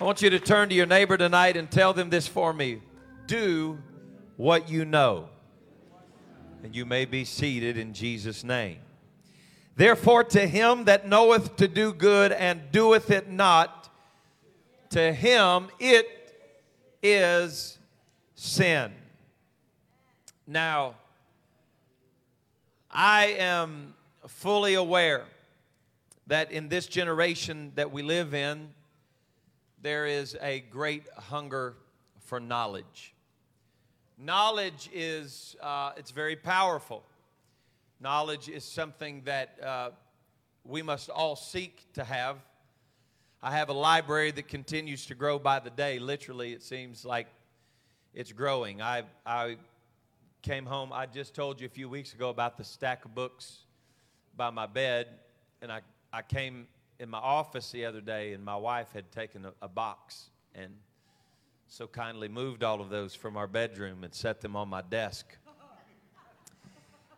[0.00, 2.80] I want you to turn to your neighbor tonight and tell them this for me.
[3.26, 3.78] Do
[4.36, 5.28] what you know.
[6.62, 8.78] And you may be seated in Jesus' name.
[9.74, 13.92] Therefore, to him that knoweth to do good and doeth it not,
[14.90, 16.06] to him it
[17.02, 17.76] is
[18.36, 18.92] sin.
[20.46, 20.94] Now,
[22.88, 23.94] I am
[24.28, 25.24] fully aware
[26.28, 28.68] that in this generation that we live in,
[29.82, 31.76] there is a great hunger
[32.20, 33.14] for knowledge.
[34.18, 37.04] Knowledge is uh, it's very powerful.
[38.00, 39.90] Knowledge is something that uh,
[40.64, 42.36] we must all seek to have.
[43.42, 45.98] I have a library that continues to grow by the day.
[45.98, 47.28] Literally, it seems like
[48.12, 48.82] it's growing.
[48.82, 49.56] I, I
[50.42, 53.58] came home, I just told you a few weeks ago about the stack of books
[54.36, 55.08] by my bed,
[55.62, 55.80] and I,
[56.12, 56.66] I came
[56.98, 60.72] in my office the other day, and my wife had taken a, a box and
[61.68, 65.26] so kindly moved all of those from our bedroom and set them on my desk.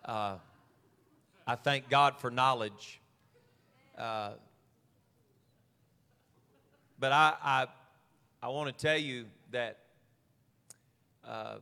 [0.04, 0.36] Uh,
[1.46, 3.00] I thank God for knowledge.
[3.96, 4.32] Uh,
[6.98, 7.66] but I, I,
[8.42, 9.78] I want to tell you that
[11.26, 11.56] uh,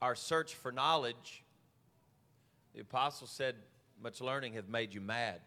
[0.00, 1.44] our search for knowledge,
[2.74, 3.56] the apostle said,
[4.02, 5.40] much learning hath made you mad.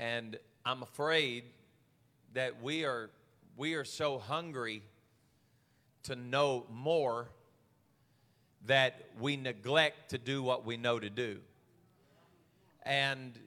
[0.00, 1.44] And I'm afraid
[2.32, 3.10] that we are,
[3.58, 4.82] we are so hungry
[6.04, 7.28] to know more
[8.64, 11.40] that we neglect to do what we know to do.
[12.84, 13.38] And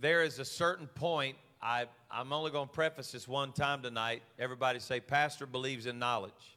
[0.00, 4.22] there is a certain point, I, I'm only going to preface this one time tonight.
[4.38, 6.56] Everybody say, Pastor believes in knowledge.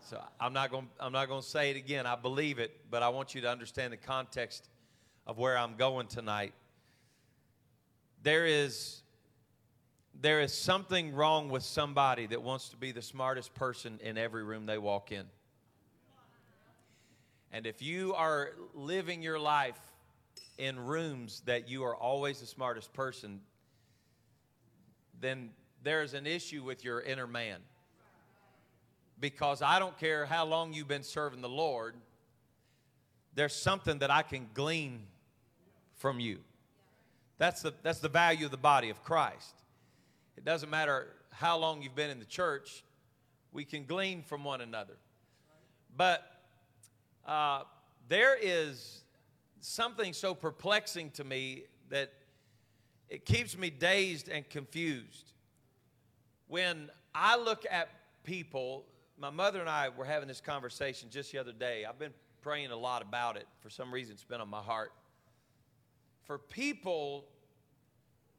[0.00, 2.06] So I'm not going I'm not going to say it again.
[2.06, 4.70] I believe it, but I want you to understand the context
[5.26, 6.54] of where I'm going tonight
[8.22, 9.02] there is
[10.20, 14.42] there is something wrong with somebody that wants to be the smartest person in every
[14.42, 15.24] room they walk in.
[17.52, 19.78] And if you are living your life
[20.58, 23.40] in rooms that you are always the smartest person,
[25.20, 25.50] then
[25.84, 27.60] there's an issue with your inner man.
[29.20, 31.94] Because I don't care how long you've been serving the Lord,
[33.34, 35.02] there's something that I can glean
[35.94, 36.38] from you.
[37.38, 39.54] That's the, that's the value of the body of Christ.
[40.36, 42.84] It doesn't matter how long you've been in the church,
[43.52, 44.96] we can glean from one another.
[45.96, 46.22] But
[47.26, 47.62] uh,
[48.08, 49.02] there is
[49.60, 52.12] something so perplexing to me that
[53.08, 55.32] it keeps me dazed and confused.
[56.48, 57.88] When I look at
[58.24, 58.84] people,
[59.18, 61.84] my mother and I were having this conversation just the other day.
[61.84, 63.46] I've been praying a lot about it.
[63.60, 64.92] For some reason, it's been on my heart
[66.28, 67.24] for people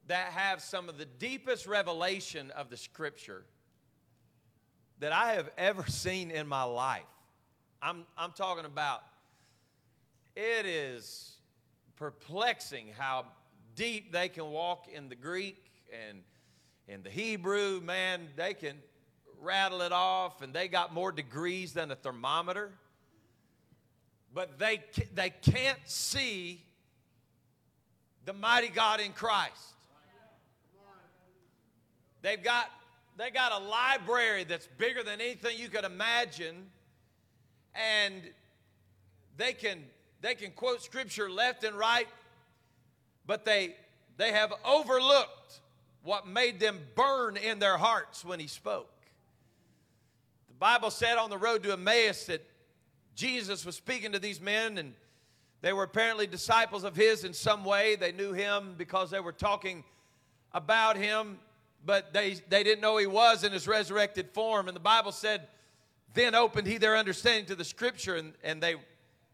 [0.06, 3.44] that have some of the deepest revelation of the scripture
[5.00, 7.02] that I have ever seen in my life.
[7.82, 9.02] I'm, I'm talking about
[10.36, 11.32] it is
[11.96, 13.26] perplexing how
[13.74, 15.70] deep they can walk in the Greek
[16.08, 16.22] and
[16.86, 17.80] in the Hebrew.
[17.80, 18.76] Man, they can
[19.40, 22.70] rattle it off, and they got more degrees than a thermometer.
[24.32, 26.62] But they, they can't see
[28.24, 29.74] the mighty God in Christ.
[32.22, 32.70] They've got,
[33.16, 36.66] they got a library that's bigger than anything you could imagine,
[37.74, 38.22] and
[39.36, 39.84] they can,
[40.20, 42.08] they can quote scripture left and right,
[43.26, 43.74] but they,
[44.18, 45.60] they have overlooked
[46.02, 48.90] what made them burn in their hearts when he spoke.
[50.48, 52.46] The Bible said on the road to Emmaus that
[53.14, 54.94] Jesus was speaking to these men and
[55.62, 57.96] they were apparently disciples of his in some way.
[57.96, 59.84] They knew him because they were talking
[60.52, 61.38] about him,
[61.84, 64.68] but they, they didn't know he was in his resurrected form.
[64.68, 65.48] And the Bible said,
[66.14, 68.74] Then opened he their understanding to the scripture, and, and they,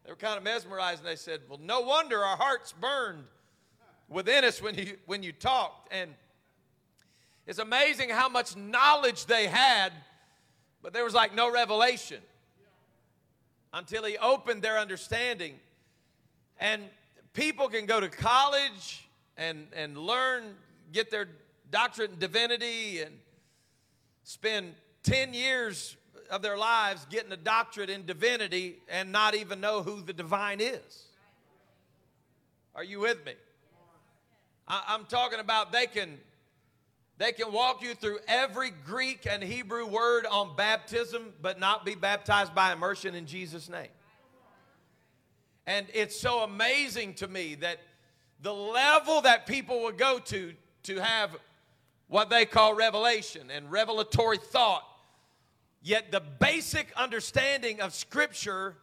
[0.03, 3.23] they were kind of mesmerized, and they said, Well, no wonder our hearts burned
[4.09, 5.93] within us when you, when you talked.
[5.93, 6.13] And
[7.45, 9.93] it's amazing how much knowledge they had,
[10.81, 12.21] but there was like no revelation
[13.73, 15.53] until he opened their understanding.
[16.59, 16.83] And
[17.33, 19.07] people can go to college
[19.37, 20.55] and, and learn,
[20.91, 21.27] get their
[21.71, 23.13] doctorate in divinity, and
[24.23, 24.73] spend
[25.03, 25.95] 10 years
[26.29, 30.59] of their lives getting a doctorate in divinity and not even know who the divine
[30.59, 31.05] is.
[32.75, 33.33] Are you with me?
[34.67, 36.17] I, am talking about they can
[37.17, 41.95] they can walk you through every Greek and Hebrew word on baptism, but not be
[41.95, 43.87] baptized by immersion in Jesus' name.
[45.67, 47.79] And it's so amazing to me that
[48.41, 50.53] the level that people will go to
[50.83, 51.35] to have
[52.07, 54.83] what they call revelation and revelatory thought.
[55.83, 58.75] Yet the basic understanding of Scripture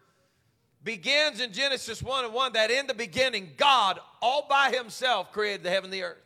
[0.85, 5.63] begins in Genesis 1 and 1 that in the beginning, God, all by Himself, created
[5.63, 6.19] the heaven and the earth.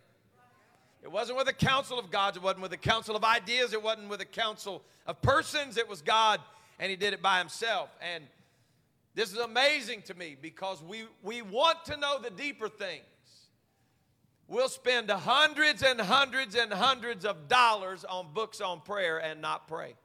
[1.04, 3.82] It wasn't with a council of gods, it wasn't with a council of ideas, it
[3.82, 6.40] wasn't with a council of persons, it was God,
[6.80, 7.90] and He did it by Himself.
[8.14, 8.24] And
[9.18, 13.02] this is amazing to me because we, we want to know the deeper things.
[14.46, 19.66] We'll spend hundreds and hundreds and hundreds of dollars on books on prayer and not
[19.66, 19.96] pray.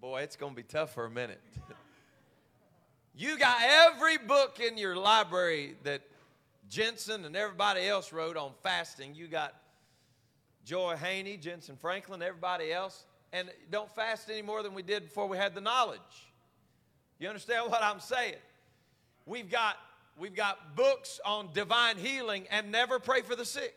[0.00, 1.42] Boy, it's going to be tough for a minute.
[3.16, 6.02] you got every book in your library that
[6.70, 9.16] Jentezen and everybody else wrote on fasting.
[9.16, 9.56] You got
[10.64, 13.06] Joy Haney, Jentezen Franklin, everybody else.
[13.32, 16.00] And don't fast any more than we did before we had the knowledge.
[17.18, 18.36] You understand what I'm saying?
[19.26, 19.76] We've got
[20.18, 23.74] We've got books on divine healing and never pray for the sick.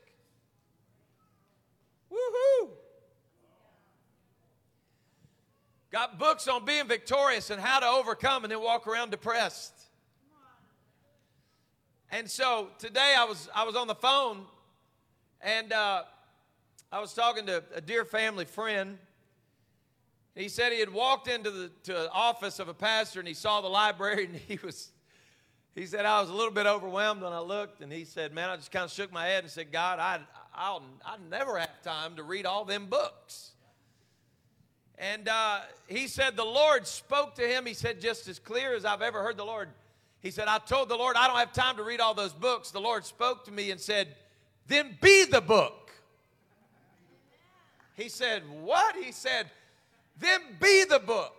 [2.09, 2.69] Woohoo!
[5.91, 9.73] Got books on being victorious and how to overcome and then walk around depressed.
[12.09, 14.45] And so today I was I was on the phone
[15.41, 16.03] and uh,
[16.91, 18.97] I was talking to a dear family friend.
[20.39, 23.59] He said he had walked into the to office of a pastor and he saw
[23.59, 24.91] the library and he was
[25.75, 28.49] he said, I was a little bit overwhelmed when I looked, and he said, Man,
[28.49, 30.19] I just kind of shook my head and said, God, I,
[30.53, 33.51] I'll, I never have time to read all them books.
[34.97, 37.65] And uh, he said, The Lord spoke to him.
[37.65, 39.69] He said, just as clear as I've ever heard the Lord.
[40.21, 42.71] He said, I told the Lord, I don't have time to read all those books.
[42.71, 44.15] The Lord spoke to me and said,
[44.67, 45.91] Then be the book.
[47.95, 48.97] He said, What?
[48.97, 49.49] He said,
[50.19, 51.33] Then be the book.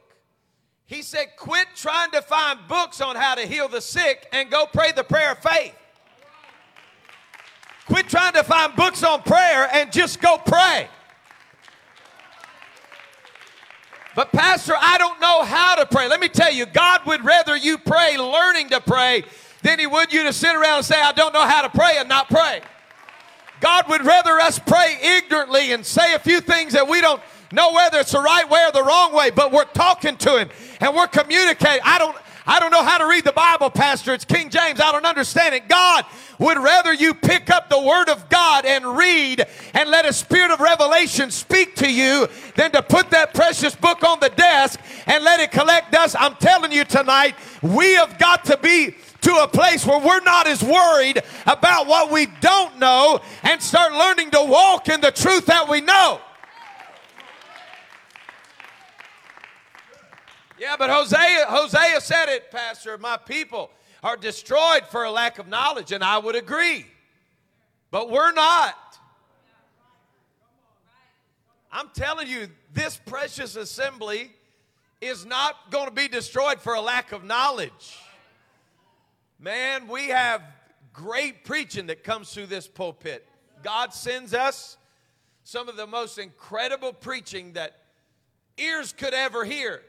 [0.87, 4.67] He said, quit trying to find books on how to heal the sick and go
[4.67, 5.75] pray the prayer of faith.
[7.87, 10.89] Quit trying to find books on prayer and just go pray.
[14.17, 16.09] But, Pastor, I don't know how to pray.
[16.09, 19.25] Let me tell you, God would rather you pray learning to pray
[19.63, 21.97] than He would you to sit around and say, I don't know how to pray
[21.99, 22.63] and not pray.
[23.61, 27.23] God would rather us pray ignorantly and say a few things that we don't
[27.53, 30.49] know whether it's the right way or the wrong way, but we're talking to him
[30.81, 31.83] and we're communicating.
[31.85, 32.17] I don't
[32.47, 34.13] I don't know how to read the Bible, Pastor.
[34.13, 34.81] It's King James.
[34.81, 35.69] I don't understand it.
[35.69, 36.05] God
[36.39, 40.51] would rather you pick up the Word of God and read and let a spirit
[40.51, 45.23] of revelation speak to you than to put that precious book on the desk and
[45.23, 46.17] let it collect dust.
[46.19, 50.47] I'm telling you tonight, we have got to be to a place where we're not
[50.47, 55.47] as worried about what we don't know and start learning to walk in the truth
[55.47, 56.21] that we know.
[60.61, 62.99] Yeah, but Hosea, Hosea said it, Pastor.
[62.99, 63.71] My people
[64.03, 66.85] are destroyed for a lack of knowledge, and I would agree.
[67.91, 68.77] But we're not.
[71.73, 74.33] I'm telling you, this precious assembly
[75.01, 77.99] is not going to be destroyed for a lack of knowledge.
[79.39, 80.43] Man, we have
[80.93, 83.27] great preaching that comes through this pulpit.
[83.63, 84.77] God sends us
[85.43, 87.79] some of the most incredible preaching that
[88.59, 89.81] ears could ever hear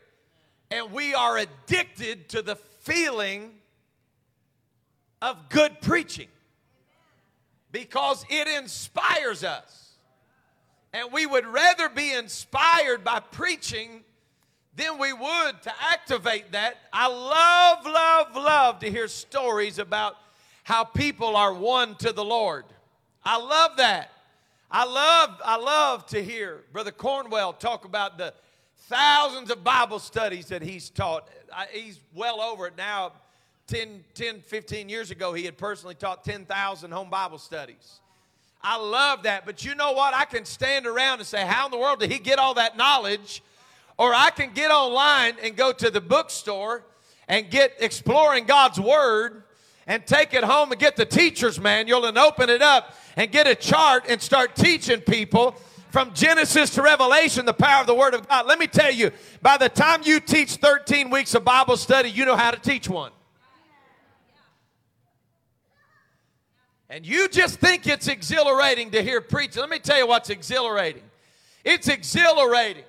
[0.71, 3.51] and we are addicted to the feeling
[5.21, 6.29] of good preaching
[7.71, 9.89] because it inspires us.
[10.93, 14.01] And we would rather be inspired by preaching
[14.75, 16.77] than we would to activate that.
[16.91, 20.15] I love, love, love to hear stories about
[20.63, 22.65] how people are won to the Lord.
[23.23, 24.11] I love that.
[24.69, 28.33] I love, I love to hear Brother Cornwell talk about the
[28.89, 31.29] thousands of Bible studies that he's taught.
[31.71, 33.13] He's well over it now.
[33.67, 38.01] 10, 10 15 years ago, he had personally taught 10,000 home Bible studies.
[38.61, 39.45] I love that.
[39.45, 40.13] But you know what?
[40.13, 42.77] I can stand around and say, How in the world did he get all that
[42.77, 43.41] knowledge?
[43.97, 46.83] Or I can get online and go to the bookstore
[47.27, 49.43] and get exploring God's Word
[49.87, 53.47] and take it home and get the teacher's manual and open it up and get
[53.47, 55.55] a chart and start teaching people
[55.91, 58.47] from Genesis to Revelation, the power of the Word of God.
[58.47, 62.25] Let me tell you, by the time you teach 13 weeks of Bible study, you
[62.25, 63.11] know how to teach one.
[66.89, 69.61] And you just think it's exhilarating to hear preaching.
[69.61, 71.03] Let me tell you what's exhilarating.
[71.63, 72.83] It's exhilarating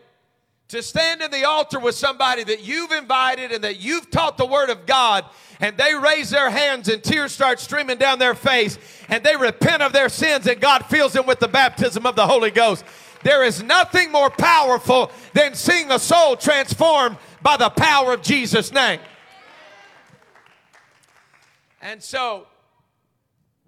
[0.68, 4.46] to stand in the altar with somebody that you've invited and that you've taught the
[4.46, 5.24] Word of God,
[5.60, 8.78] and they raise their hands and tears start streaming down their face,
[9.08, 12.26] and they repent of their sins, and God fills them with the baptism of the
[12.26, 12.84] Holy Ghost.
[13.22, 18.72] There is nothing more powerful than seeing a soul transformed by the power of Jesus'
[18.72, 19.00] name.
[21.80, 22.46] And so,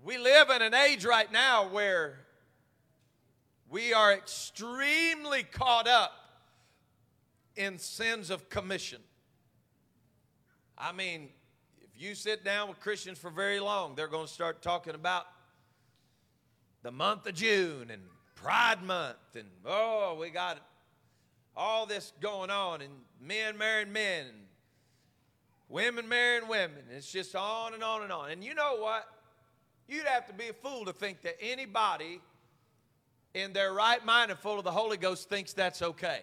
[0.05, 2.19] we live in an age right now where
[3.69, 6.13] we are extremely caught up
[7.57, 9.01] in sins of commission.
[10.77, 11.29] I mean,
[11.81, 15.27] if you sit down with Christians for very long, they're going to start talking about
[16.83, 18.03] the month of June and
[18.35, 20.59] Pride Month, and oh, we got
[21.57, 24.37] all this going on, and men marrying men, and
[25.69, 26.83] women marrying women.
[26.91, 28.31] It's just on and on and on.
[28.31, 29.09] And you know what?
[29.89, 32.21] You'd have to be a fool to think that anybody
[33.35, 36.23] in their right mind and full of the Holy Ghost thinks that's okay.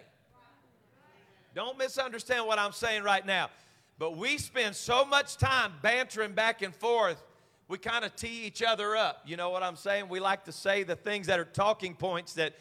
[1.54, 3.50] Don't misunderstand what I'm saying right now.
[3.98, 7.22] But we spend so much time bantering back and forth,
[7.68, 9.22] we kind of tee each other up.
[9.24, 10.08] You know what I'm saying?
[10.08, 12.54] We like to say the things that are talking points that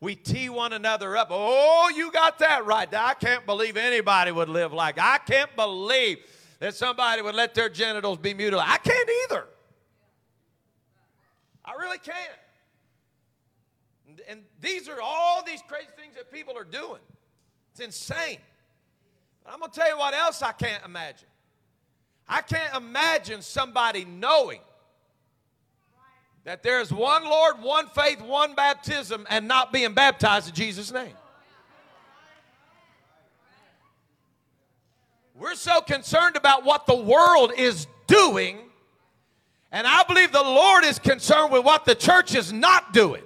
[0.00, 1.28] we tee one another up.
[1.30, 2.92] Oh, you got that right.
[2.92, 6.18] I can't believe anybody would live like I can't believe
[6.58, 8.72] that somebody would let their genitals be mutilated.
[8.72, 9.44] I can't either.
[11.64, 12.16] I really can't.
[14.28, 17.00] And, these are all these crazy things that people are doing.
[17.78, 18.38] It's insane.
[19.44, 21.28] But I'm going to tell you what else I can't imagine.
[22.26, 24.60] I can't imagine somebody knowing
[26.44, 30.90] that there is one Lord, one faith, one baptism, and not being baptized in Jesus'
[30.90, 31.12] name.
[35.34, 38.58] We're so concerned about what the world is doing,
[39.70, 43.25] and I believe the Lord is concerned with what the church is not doing.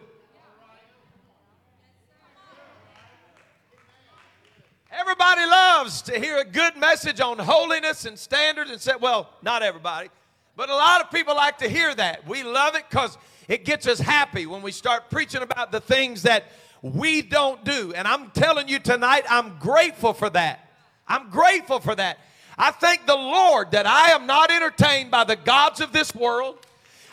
[5.00, 9.62] Everybody loves to hear a good message on holiness and standards and say, well, not
[9.62, 10.10] everybody,
[10.56, 12.28] but a lot of people like to hear that.
[12.28, 13.16] We love it because
[13.48, 16.44] it gets us happy when we start preaching about the things that
[16.82, 17.94] we don't do.
[17.94, 20.70] And I'm telling you tonight, I'm grateful for that.
[21.08, 22.18] I'm grateful for that.
[22.58, 26.58] I thank the Lord that I am not entertained by the gods of this world.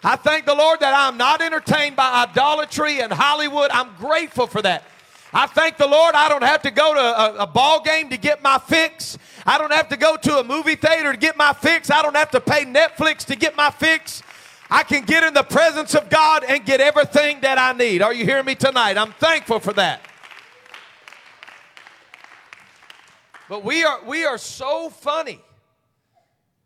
[0.03, 3.71] I thank the Lord that I'm not entertained by idolatry and Hollywood.
[3.71, 4.83] I'm grateful for that.
[5.33, 8.17] I thank the Lord I don't have to go to a, a, ball game to
[8.17, 9.17] get my fix.
[9.45, 11.91] I don't have to go to a movie theater to get my fix.
[11.91, 14.23] I don't have to pay Netflix to get my fix.
[14.69, 18.01] I can get in the presence of God and get everything that I need.
[18.01, 18.97] Are you hearing me tonight?
[18.97, 20.01] I'm thankful for that.
[23.49, 25.39] But we are we are so funny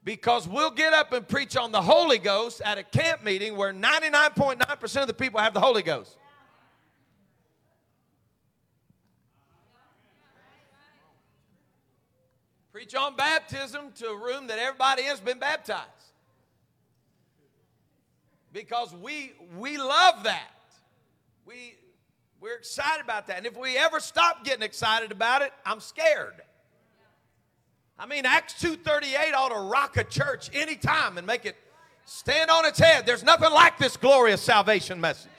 [0.03, 3.71] because we'll get up and preach on the Holy Ghost at a camp meeting where
[3.71, 6.17] 99.9% of the people have the Holy Ghost.
[12.81, 15.85] Preach on baptism to a room that everybody has been baptized.
[18.51, 20.49] Because we we love that.
[21.45, 21.75] We
[22.39, 23.37] we're excited about that.
[23.37, 26.41] And if we ever stop getting excited about it, I'm scared.
[27.99, 31.57] I mean, Acts 2:38 ought to rock a church anytime and make it
[32.05, 33.05] stand on its head.
[33.05, 35.29] There's nothing like this glorious salvation message.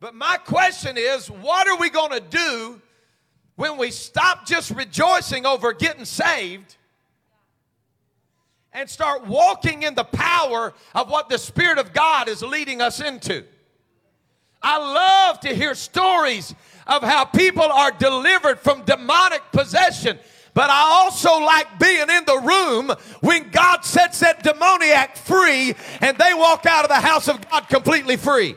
[0.00, 2.80] But my question is, what are we going to do
[3.56, 6.76] when we stop just rejoicing over getting saved
[8.72, 13.00] and start walking in the power of what the Spirit of God is leading us
[13.00, 13.44] into.
[14.62, 16.54] I love to hear stories
[16.86, 20.18] of how people are delivered from demonic possession.
[20.52, 26.18] But I also like being in the room when God sets that demoniac free and
[26.18, 28.56] they walk out of the house of God completely free.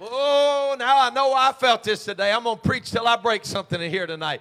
[0.00, 2.32] Oh, now I know I felt this today.
[2.32, 4.40] I'm going to preach till I break something in here tonight.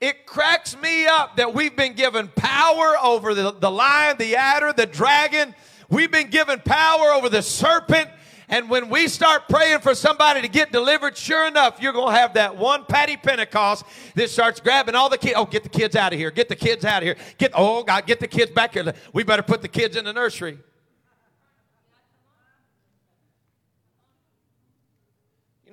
[0.00, 4.74] It cracks me up that we've been given power over the, the lion, the adder,
[4.74, 5.54] the dragon.
[5.88, 8.10] We've been given power over the serpent.
[8.48, 12.20] And when we start praying for somebody to get delivered, sure enough, you're going to
[12.20, 15.34] have that one Patty Pentecost that starts grabbing all the kids.
[15.36, 16.30] Oh, get the kids out of here.
[16.30, 17.16] Get the kids out of here.
[17.38, 18.92] Get, oh, God, get the kids back here.
[19.14, 20.58] We better put the kids in the nursery.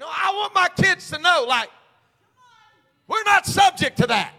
[0.04, 1.70] Know, I want my kids to know, like,
[3.08, 4.34] we're not subject to that.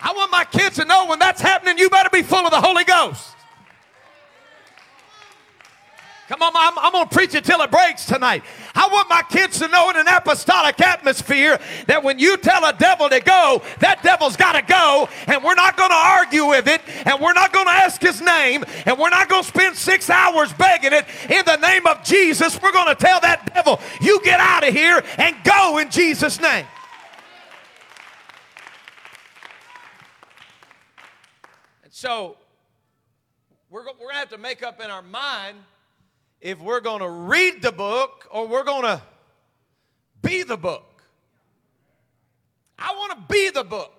[0.00, 2.60] I want my kids to know when that's happening, you better be full of the
[2.60, 3.33] Holy Ghost.
[6.26, 8.44] Come on, I'm, I'm going to preach it till it breaks tonight.
[8.74, 12.72] I want my kids to know in an apostolic atmosphere that when you tell a
[12.72, 16.66] devil to go, that devil's got to go, and we're not going to argue with
[16.66, 19.76] it, and we're not going to ask his name, and we're not going to spend
[19.76, 21.04] six hours begging it.
[21.28, 24.72] In the name of Jesus, we're going to tell that devil, you get out of
[24.72, 26.64] here and go in Jesus' name.
[31.82, 32.38] And so,
[33.68, 35.58] we're, we're going to have to make up in our mind
[36.44, 39.00] if we're going to read the book or we're going to
[40.20, 41.02] be the book.
[42.78, 43.94] I want to be the book.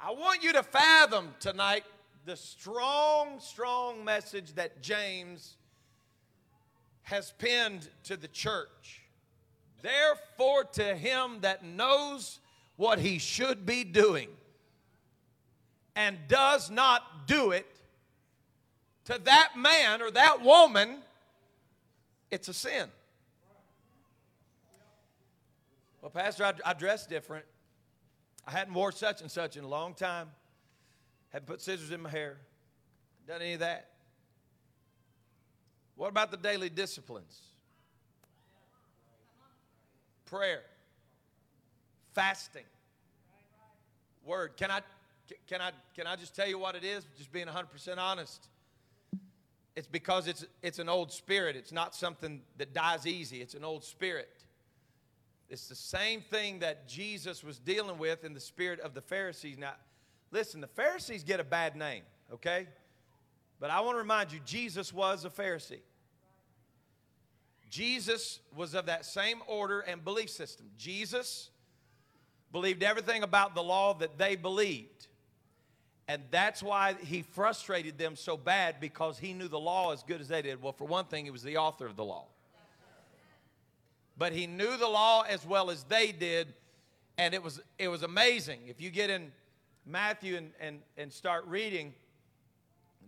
[0.00, 1.84] I want you to fathom tonight
[2.26, 5.56] the strong, strong message that James
[7.02, 9.02] has penned to the church.
[9.82, 12.40] Therefore, to him that knows
[12.74, 14.28] what he should be doing
[15.94, 17.68] and does not do it,
[19.04, 20.98] to that man or that woman,
[22.30, 22.88] it's a sin.
[26.00, 27.44] Well, Pastor, I, I dress different.
[28.46, 30.28] I hadn't wore such and such in a long time.
[31.30, 32.38] Hadn't put scissors in my hair.
[33.26, 33.90] Done any of that.
[35.96, 37.38] What about the daily disciplines?
[40.24, 40.62] Prayer,
[42.14, 42.64] fasting,
[44.24, 44.56] word.
[44.56, 44.80] Can I,
[45.46, 47.04] can I, can I just tell you what it is?
[47.18, 48.48] Just being 100% honest.
[49.76, 51.56] It's because it's, it's an old spirit.
[51.56, 53.40] It's not something that dies easy.
[53.40, 54.44] It's an old spirit.
[55.48, 59.58] It's the same thing that Jesus was dealing with in the spirit of the Pharisees.
[59.58, 59.72] Now,
[60.30, 62.68] listen, the Pharisees get a bad name, okay?
[63.58, 65.80] But I want to remind you, Jesus was a Pharisee.
[67.68, 70.66] Jesus was of that same order and belief system.
[70.76, 71.50] Jesus
[72.52, 75.06] believed everything about the law that they believed.
[76.10, 80.20] And that's why he frustrated them so bad because he knew the law as good
[80.20, 80.60] as they did.
[80.60, 82.24] Well, for one thing, he was the author of the law.
[84.18, 86.52] But he knew the law as well as they did,
[87.16, 88.58] and it was, it was amazing.
[88.66, 89.30] If you get in
[89.86, 91.94] Matthew and, and, and start reading,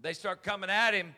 [0.00, 1.12] they start coming at him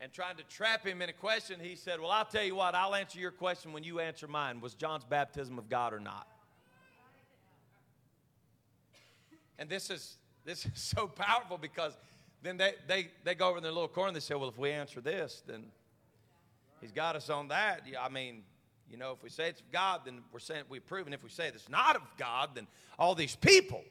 [0.00, 2.76] and trying to trap him in a question, he said, Well, I'll tell you what,
[2.76, 4.60] I'll answer your question when you answer mine.
[4.60, 6.28] Was John's baptism of God or not?
[9.58, 10.16] And this is
[10.48, 11.92] this is so powerful because
[12.42, 14.56] then they, they, they go over in their little corner and they say, Well, if
[14.56, 15.66] we answer this, then
[16.80, 17.82] he's got us on that.
[18.00, 18.44] I mean,
[18.90, 21.12] you know, if we say it's of God, then we're saying we've proven.
[21.12, 22.66] If we say it's not of God, then
[22.98, 23.84] all these people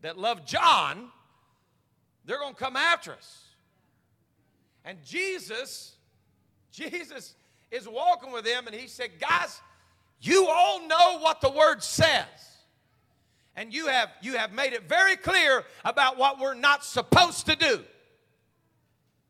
[0.00, 1.10] that love John,
[2.24, 3.42] they're going to come after us.
[4.86, 5.96] And Jesus,
[6.72, 7.34] Jesus
[7.70, 9.60] is walking with them, and he said, Guys,
[10.18, 12.53] you all know what the word says.
[13.56, 17.56] And you have, you have made it very clear about what we're not supposed to
[17.56, 17.84] do.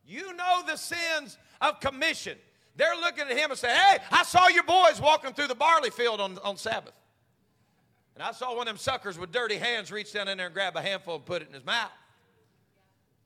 [0.07, 2.39] You know the sins of commission.
[2.77, 5.91] They're looking at him and saying, Hey, I saw your boys walking through the barley
[5.91, 6.95] field on, on Sabbath.
[8.15, 10.55] And I saw one of them suckers with dirty hands reach down in there and
[10.55, 11.91] grab a handful and put it in his mouth.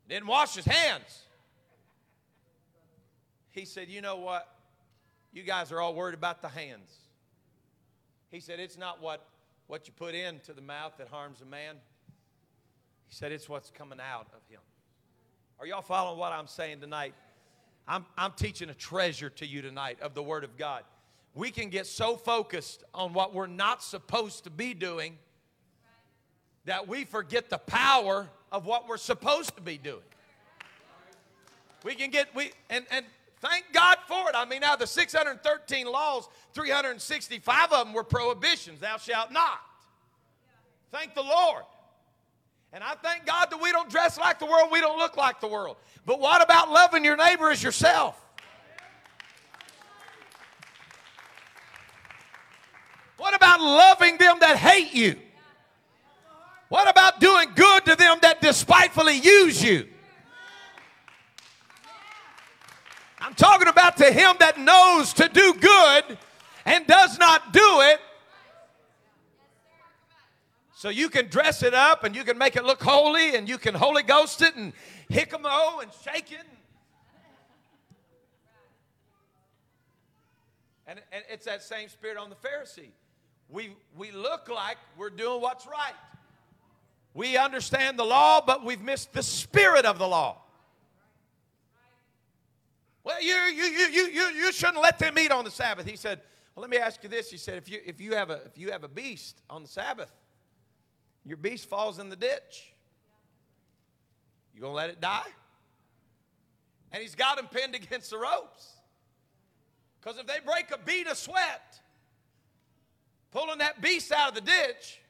[0.08, 1.22] Didn't wash his hands
[3.58, 4.48] he said, You know what?
[5.32, 6.94] You guys are all worried about the hands.
[8.30, 9.26] He said, It's not what,
[9.68, 11.76] what you put into the mouth that harms a man.
[13.06, 14.60] He said, It's what's coming out of him.
[15.60, 17.14] Are y'all following what I'm saying tonight?
[17.86, 20.82] I'm, I'm teaching a treasure to you tonight of the Word of God.
[21.34, 25.16] We can get so focused on what we're not supposed to be doing
[26.64, 30.02] that we forget the power of what we're supposed to be doing.
[31.84, 33.06] We can get, we, and, and
[33.40, 34.34] Thank God for it.
[34.34, 38.80] I mean, out of the 613 laws, 365 of them were prohibitions.
[38.80, 39.60] Thou shalt not.
[40.90, 41.62] Thank the Lord.
[42.72, 45.40] And I thank God that we don't dress like the world, we don't look like
[45.40, 45.76] the world.
[46.04, 48.20] But what about loving your neighbor as yourself?
[53.16, 55.16] What about loving them that hate you?
[56.68, 59.88] What about doing good to them that despitefully use you?
[63.20, 66.18] I'm talking about to him that knows to do good
[66.64, 68.00] and does not do it.
[70.76, 73.58] So you can dress it up and you can make it look holy and you
[73.58, 74.72] can Holy Ghost it and
[75.10, 76.46] hickamo and shake it.
[80.86, 82.90] And, and it's that same spirit on the Pharisee.
[83.48, 85.94] We, we look like we're doing what's right.
[87.12, 90.42] We understand the law, but we've missed the spirit of the law.
[93.08, 95.86] Well, you, you, you, you, you shouldn't let them eat on the Sabbath.
[95.86, 96.20] He said,
[96.54, 97.30] Well, let me ask you this.
[97.30, 99.68] He said, if you, if you, have, a, if you have a beast on the
[99.68, 100.12] Sabbath,
[101.24, 102.74] your beast falls in the ditch,
[104.54, 105.22] you going to let it die?
[106.92, 108.74] And he's got him pinned against the ropes.
[109.98, 111.80] Because if they break a bead of sweat,
[113.30, 115.00] pulling that beast out of the ditch,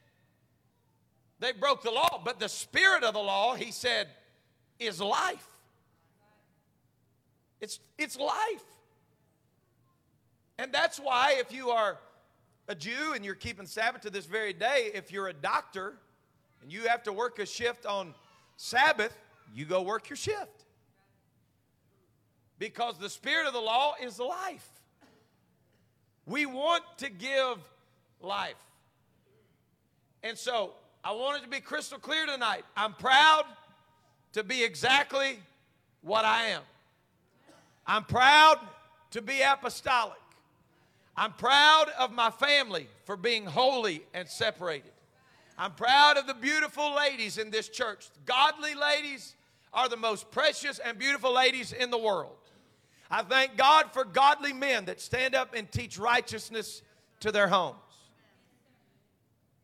[1.41, 2.21] they broke the law.
[2.23, 4.07] But the spirit of the law, he said,
[4.79, 5.48] is life.
[7.61, 8.63] It's, it's life.
[10.57, 11.97] And that's why, if you are
[12.67, 15.95] a Jew and you're keeping Sabbath to this very day, if you're a doctor
[16.61, 18.13] and you have to work a shift on
[18.57, 19.17] Sabbath,
[19.55, 20.65] you go work your shift.
[22.57, 24.67] Because the spirit of the law is life.
[26.25, 27.57] We want to give
[28.21, 28.55] life.
[30.21, 32.65] And so I want it to be crystal clear tonight.
[32.75, 33.45] I'm proud
[34.33, 35.39] to be exactly
[36.01, 36.61] what I am.
[37.89, 38.59] I'm proud
[39.11, 40.21] to be apostolic.
[41.17, 44.91] I'm proud of my family for being holy and separated.
[45.57, 48.09] I'm proud of the beautiful ladies in this church.
[48.27, 49.33] Godly ladies
[49.73, 52.37] are the most precious and beautiful ladies in the world.
[53.09, 56.83] I thank God for godly men that stand up and teach righteousness
[57.21, 57.75] to their homes.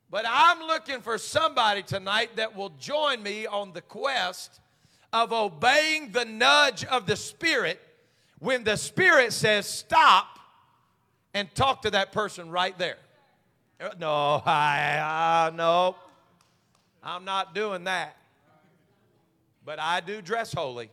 [0.10, 4.62] But I'm looking for somebody tonight that will join me on the quest
[5.14, 7.80] of obeying the nudge of the Spirit
[8.40, 10.40] when the Spirit says stop
[11.34, 12.98] and talk to that person right there.
[13.80, 15.96] Uh, no, I, uh, no,
[17.04, 18.18] I'm not doing that.
[19.66, 20.90] But I do dress holy.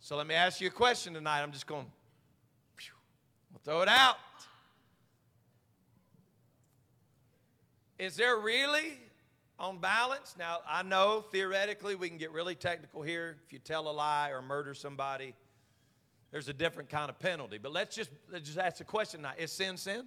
[0.00, 1.42] So let me ask you a question tonight.
[1.42, 1.86] I'm just going,
[3.64, 4.16] throw it out.
[7.98, 8.98] Is there really,
[9.58, 10.34] on balance?
[10.38, 13.38] Now, I know theoretically we can get really technical here.
[13.46, 15.34] If you tell a lie or murder somebody,
[16.30, 17.58] there's a different kind of penalty.
[17.58, 20.04] But let's just, let's just ask the question now Is sin sin?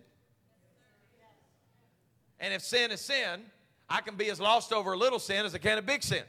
[2.40, 3.42] And if sin is sin,
[3.90, 6.24] I can be as lost over a little sin as I can a big sin.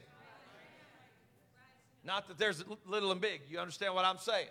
[2.04, 3.42] Not that there's little and big.
[3.48, 4.48] You understand what I'm saying?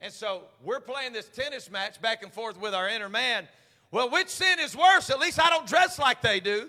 [0.00, 3.46] And so we're playing this tennis match back and forth with our inner man.
[3.90, 5.10] Well, which sin is worse?
[5.10, 6.68] At least I don't dress like they do.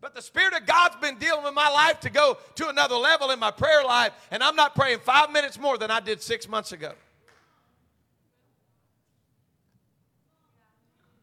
[0.00, 3.30] But the Spirit of God's been dealing with my life to go to another level
[3.30, 6.48] in my prayer life, and I'm not praying five minutes more than I did six
[6.48, 6.92] months ago.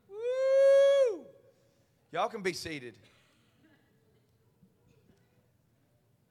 [0.10, 1.26] Woo!
[2.12, 2.96] Y'all can be seated.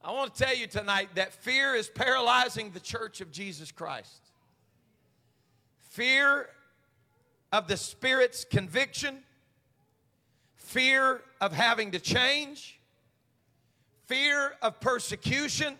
[0.05, 4.31] I want to tell you tonight that fear is paralyzing the church of Jesus Christ.
[5.90, 6.48] Fear
[7.52, 9.18] of the Spirit's conviction,
[10.72, 12.80] fear of having to change,
[14.06, 15.74] fear of persecution,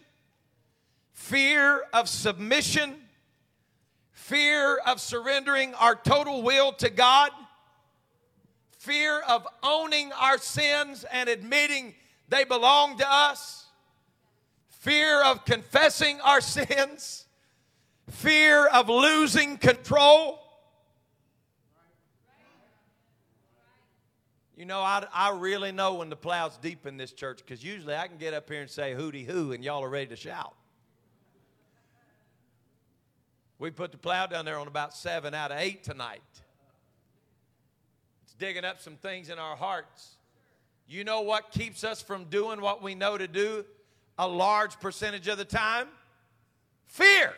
[1.14, 2.96] fear of submission,
[4.12, 7.31] fear of surrendering our total will to God,
[8.72, 11.94] fear of owning our sins and admitting
[12.28, 13.64] they belong to us.
[14.68, 17.24] Fear of confessing our sins,
[18.11, 20.41] fear of losing control.
[24.62, 27.96] You know, I, I really know when the plow's deep in this church because usually
[27.96, 30.55] I can get up here and say hooty hoo and y'all are ready to shout.
[33.59, 36.22] We put the plow down there on about seven out of eight tonight.
[38.22, 40.11] It's digging up some things in our hearts.
[40.87, 43.64] You know what keeps us from doing what we know to do?
[44.16, 45.88] a large percentage of the time?
[46.87, 47.33] Fear.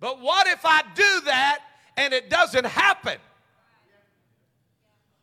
[0.00, 1.60] But what if I do that
[1.96, 3.18] and it doesn't happen?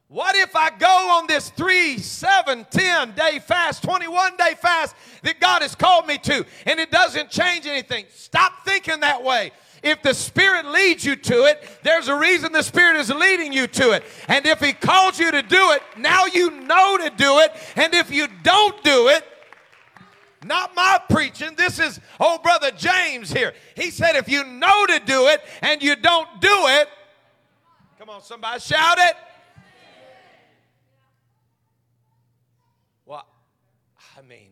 [0.07, 5.39] What if I go on this three, seven, ten day fast, 21 day fast that
[5.39, 8.05] God has called me to and it doesn't change anything?
[8.13, 9.51] Stop thinking that way.
[9.81, 13.67] If the Spirit leads you to it, there's a reason the Spirit is leading you
[13.67, 14.03] to it.
[14.27, 17.51] And if He calls you to do it, now you know to do it.
[17.75, 19.23] And if you don't do it,
[20.43, 21.55] not my preaching.
[21.55, 23.53] This is old brother James here.
[23.75, 26.87] He said, if you know to do it and you don't do it,
[27.97, 29.15] come on, somebody shout it.
[33.05, 33.25] Well,
[34.17, 34.51] I mean,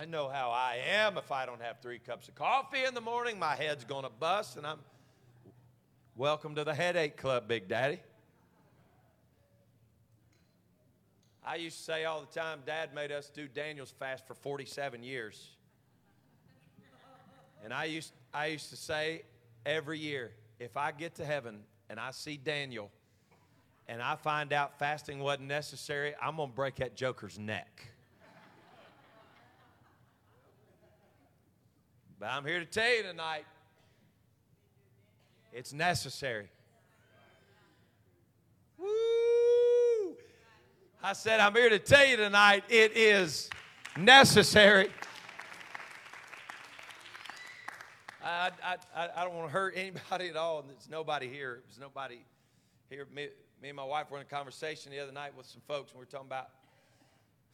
[0.00, 1.18] I know how I am.
[1.18, 4.10] If I don't have three cups of coffee in the morning, my head's going to
[4.10, 4.78] bust, and I'm
[6.16, 8.00] welcome to the headache club, Big Daddy.
[11.44, 15.02] I used to say all the time, Dad made us do Daniel's fast for 47
[15.02, 15.50] years.
[17.62, 19.22] And I used, I used to say
[19.66, 21.60] every year, if I get to heaven
[21.90, 22.90] and I see Daniel
[23.86, 27.90] and I find out fasting wasn't necessary, I'm going to break that joker's neck.
[32.18, 33.44] But I'm here to tell you tonight
[35.52, 36.48] it's necessary.
[38.78, 38.88] Woo!
[41.02, 43.50] I said, I'm here to tell you tonight it is
[43.96, 44.90] necessary.
[48.22, 48.50] I,
[48.96, 50.62] I, I don't want to hurt anybody at all.
[50.62, 51.60] There's nobody here.
[51.66, 52.18] There's nobody
[52.88, 53.06] here.
[53.14, 53.28] Me,
[53.60, 55.98] me and my wife were in a conversation the other night with some folks, and
[55.98, 56.48] we were talking about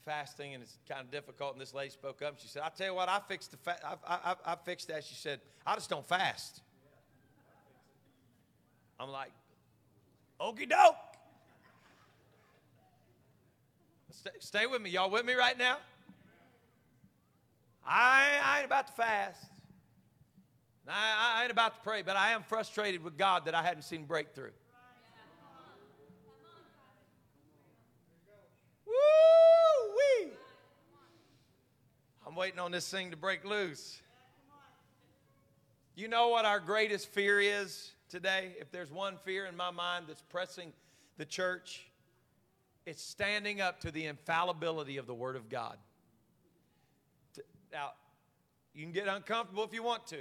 [0.04, 1.52] fasting and it's kind of difficult.
[1.52, 2.30] And this lady spoke up.
[2.30, 4.88] and She said, "I tell you what, I fixed the fa- I, I, I fixed
[4.88, 6.60] that." She said, "I just don't fast."
[8.98, 9.30] I'm like,
[10.40, 10.96] "Okey doke."
[14.10, 15.10] Stay, stay with me, y'all.
[15.10, 15.78] With me right now?
[17.86, 19.46] I, I ain't about to fast.
[20.88, 23.82] I, I ain't about to pray, but I am frustrated with God that I hadn't
[23.82, 24.50] seen breakthrough.
[32.40, 34.00] Waiting on this thing to break loose.
[35.94, 38.56] You know what our greatest fear is today?
[38.58, 40.72] If there's one fear in my mind that's pressing
[41.18, 41.86] the church,
[42.86, 45.76] it's standing up to the infallibility of the Word of God.
[47.70, 47.90] Now,
[48.74, 50.20] you can get uncomfortable if you want to,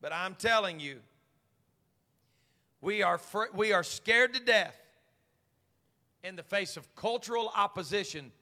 [0.00, 0.96] but I'm telling you,
[2.80, 4.76] we are, fr- we are scared to death
[6.24, 8.32] in the face of cultural opposition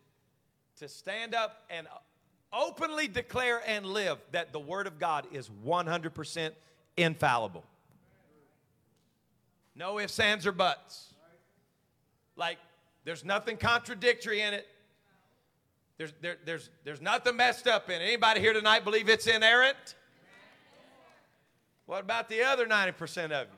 [0.78, 1.86] to stand up and
[2.52, 6.50] openly declare and live that the Word of God is 100%
[6.96, 7.64] infallible.
[9.74, 11.14] No ifs, ands, or buts.
[12.36, 12.58] Like,
[13.04, 14.66] there's nothing contradictory in it.
[15.98, 18.04] There's, there, there's, there's nothing messed up in it.
[18.04, 19.94] Anybody here tonight believe it's inerrant?
[21.86, 23.54] What about the other 90% of you?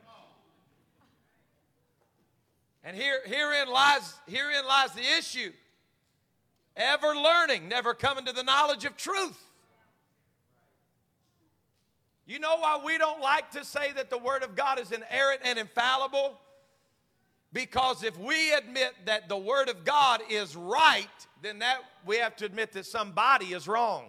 [2.83, 5.53] And here, herein, lies, herein lies the issue.
[6.81, 9.39] Ever learning, never coming to the knowledge of truth.
[12.27, 15.43] You know why we don't like to say that the Word of God is inerrant
[15.45, 16.41] and infallible?
[17.53, 21.07] Because if we admit that the Word of God is right,
[21.43, 24.07] then that we have to admit that somebody is wrong.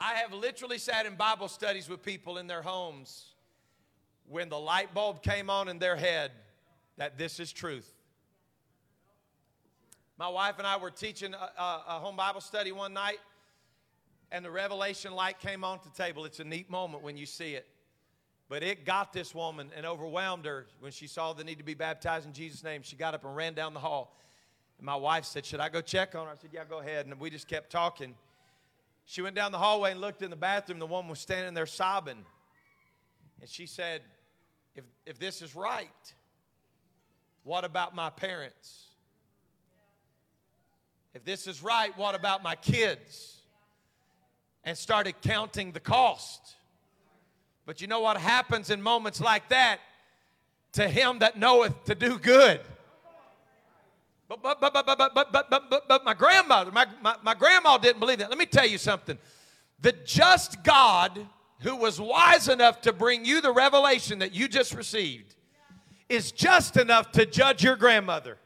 [0.00, 3.24] I have literally sat in Bible studies with people in their homes
[4.28, 6.30] when the light bulb came on in their head
[7.00, 7.90] that this is truth.
[10.18, 13.16] My wife and I were teaching a, a, home Bible study one night,
[14.30, 16.26] and the revelation light came on the table.
[16.26, 17.66] It's a neat moment when you see it.
[18.50, 21.72] But it got this woman and overwhelmed her when she saw the need to be
[21.72, 22.82] baptized in Jesus' name.
[22.82, 24.14] She got up and ran down the hall.
[24.76, 26.32] And my wife said, Should I go check on her?
[26.32, 27.06] I said, Yeah, go ahead.
[27.06, 28.14] And we just kept talking.
[29.06, 30.78] She went down the hallway and looked in the bathroom.
[30.78, 32.26] The woman was standing there sobbing.
[33.40, 34.02] And she said,
[34.74, 35.88] if, if this is right,
[37.44, 38.86] what about my parents?
[41.14, 43.38] If this is right, what about my kids?
[44.64, 46.40] And started counting the cost.
[47.66, 49.78] But you know what happens in moments like that?
[50.74, 52.60] To him that knoweth to do good.
[54.28, 57.34] But, but, but, but, but, but, but, but, but, but my grandmother, my, my, my
[57.34, 58.28] grandma didn't believe that.
[58.28, 59.18] Let me tell you something.
[59.80, 61.26] The just God
[61.60, 65.34] who was wise enough to bring you the revelation that you just received
[66.10, 68.36] is just enough to judge your grandmother.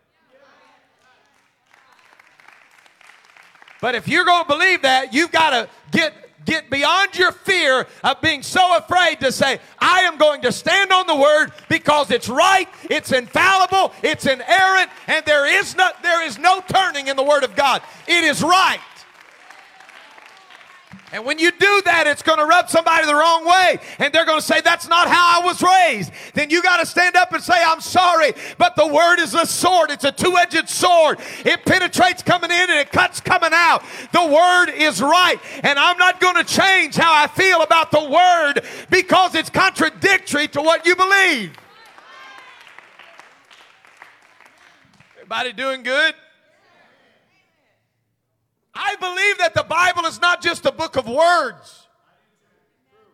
[3.80, 7.86] But if you're going to believe that, you've got to get get beyond your fear
[8.02, 12.10] of being so afraid to say, I am going to stand on the word because
[12.10, 17.16] it's right, it's infallible, it's inerrant, and there is no, there is no turning in
[17.16, 17.82] the word of God.
[18.06, 18.78] It is right.
[21.14, 23.78] And when you do that, it's going to rub somebody the wrong way.
[24.00, 26.10] And they're going to say, That's not how I was raised.
[26.34, 28.32] Then you got to stand up and say, I'm sorry.
[28.58, 31.20] But the word is a sword, it's a two edged sword.
[31.44, 33.84] It penetrates coming in and it cuts coming out.
[34.12, 35.38] The word is right.
[35.62, 40.48] And I'm not going to change how I feel about the word because it's contradictory
[40.48, 41.52] to what you believe.
[45.14, 46.16] Everybody doing good?
[48.74, 51.84] I believe that the Bible is not just a book of words.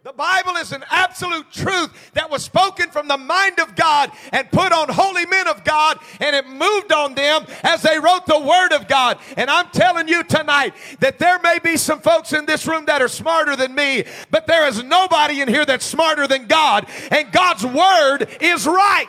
[0.03, 4.51] The Bible is an absolute truth that was spoken from the mind of God and
[4.51, 8.38] put on holy men of God, and it moved on them as they wrote the
[8.40, 9.18] Word of God.
[9.37, 13.03] And I'm telling you tonight that there may be some folks in this room that
[13.03, 17.31] are smarter than me, but there is nobody in here that's smarter than God, and
[17.31, 19.07] God's Word is right.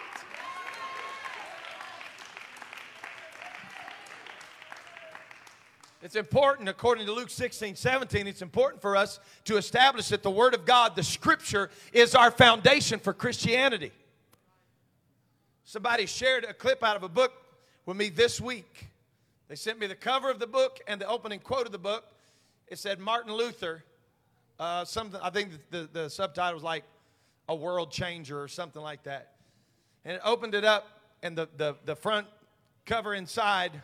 [6.12, 10.30] It's important, according to Luke 16, 17, it's important for us to establish that the
[10.30, 13.93] Word of God, the Scripture, is our foundation for Christianity.
[15.63, 17.32] Somebody shared a clip out of a book
[17.86, 18.89] with me this week.
[19.47, 22.04] They sent me the cover of the book and the opening quote of the book.
[22.67, 23.82] It said Martin Luther,
[24.60, 26.84] uh, something, I think the, the subtitle was like
[27.47, 29.36] a world changer or something like that.
[30.04, 30.89] And it opened it up,
[31.24, 32.28] and the, the, the front
[32.86, 33.82] cover inside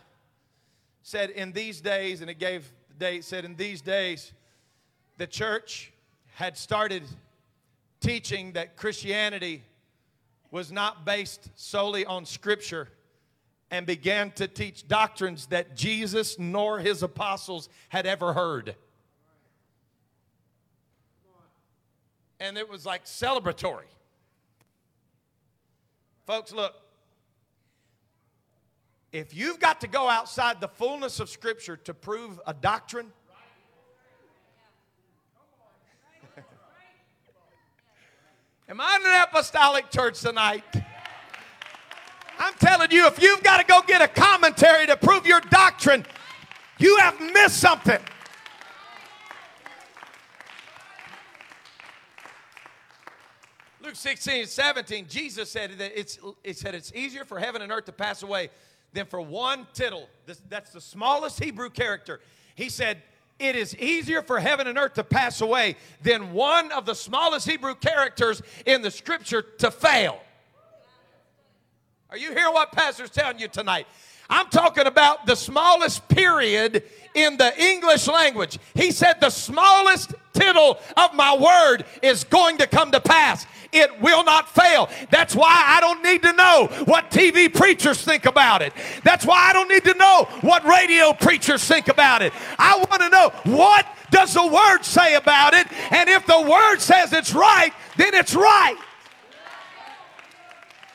[1.07, 4.33] said in these days, and it gave the date, said in these days,
[5.15, 5.93] the church
[6.33, 7.01] had started
[8.01, 9.63] teaching that Christianity
[10.51, 12.89] was not based solely on Scripture
[13.71, 18.75] and began to teach doctrines that Jesus nor his apostles had ever heard.
[22.37, 23.87] And it was like celebratory.
[26.25, 26.75] Folks, look,
[29.17, 33.12] if you've got to go outside the fullness of Scripture to prove a doctrine,
[38.69, 40.63] Am I in an apostolic church tonight?
[42.38, 46.06] I'm telling you, if you've got to go get a commentary to prove your doctrine,
[46.77, 47.99] you have missed something.
[53.82, 57.86] Luke 16 17, Jesus said that it's, it said it's easier for heaven and earth
[57.86, 58.51] to pass away
[58.93, 60.08] than for one tittle.
[60.26, 62.19] This, that's the smallest Hebrew character.
[62.56, 63.02] He said,
[63.39, 67.47] it is easier for heaven and earth to pass away than one of the smallest
[67.47, 70.19] Hebrew characters in the scripture to fail.
[72.10, 73.86] Are you hearing what Pastor's telling you tonight?
[74.30, 78.58] I'm talking about the smallest period in the English language.
[78.73, 83.45] He said, The smallest tittle of my word is going to come to pass.
[83.71, 84.89] It will not fail.
[85.10, 88.73] That's why I don't need to know what TV preachers think about it.
[89.04, 92.34] That's why I don't need to know what radio preachers think about it.
[92.58, 95.67] I want to know what does the word say about it?
[95.91, 98.78] And if the word says it's right, then it's right.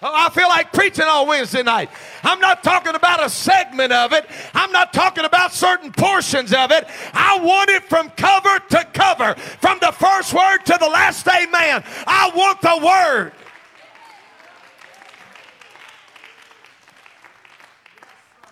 [0.04, 1.88] Oh, I feel like preaching on Wednesday night.
[2.24, 4.26] I'm not talking about a segment of it.
[4.52, 6.88] I'm not talking about certain portions of it.
[7.12, 11.84] I want it from cover to cover, from the first word to the last amen.
[12.04, 13.32] I want the word.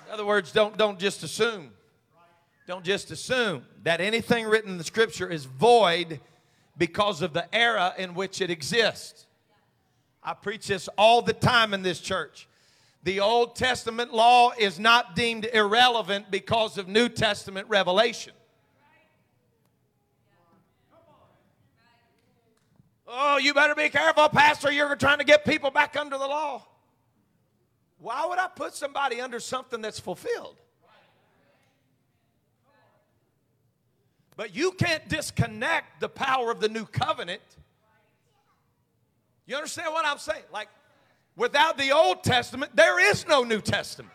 [0.07, 1.73] In other words, don't, don't just assume.
[2.69, 6.21] Don't just assume that anything written in the scripture is void
[6.79, 9.27] because of the era in which it exists.
[10.23, 12.47] I preach this all the time in this church.
[13.03, 18.35] The Old Testament law is not deemed irrelevant because of New Testament revelation.
[23.09, 24.71] Oh, you better be careful, Pastor.
[24.71, 26.65] You're trying to get people back under the law.
[27.99, 30.57] Why would I put somebody under something that's fulfilled?
[34.37, 37.43] But you can't disconnect the power of the new covenant
[39.47, 40.43] you understand what I'm saying?
[40.53, 40.69] Like,
[41.37, 44.13] without the Old Testament, there is no New Testament.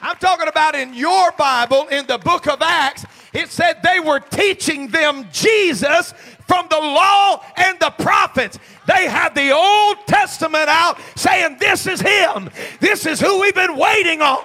[0.00, 4.18] I'm talking about in your Bible, in the book of Acts, it said they were
[4.18, 6.12] teaching them Jesus
[6.48, 8.58] from the law and the prophets.
[8.86, 12.50] They had the Old Testament out saying, This is Him.
[12.80, 14.44] This is who we've been waiting on.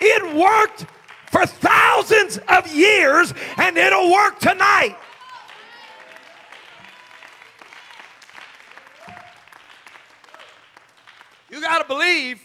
[0.00, 0.86] It worked
[1.30, 4.96] for thousands of years, and it'll work tonight.
[11.64, 12.40] Got to believe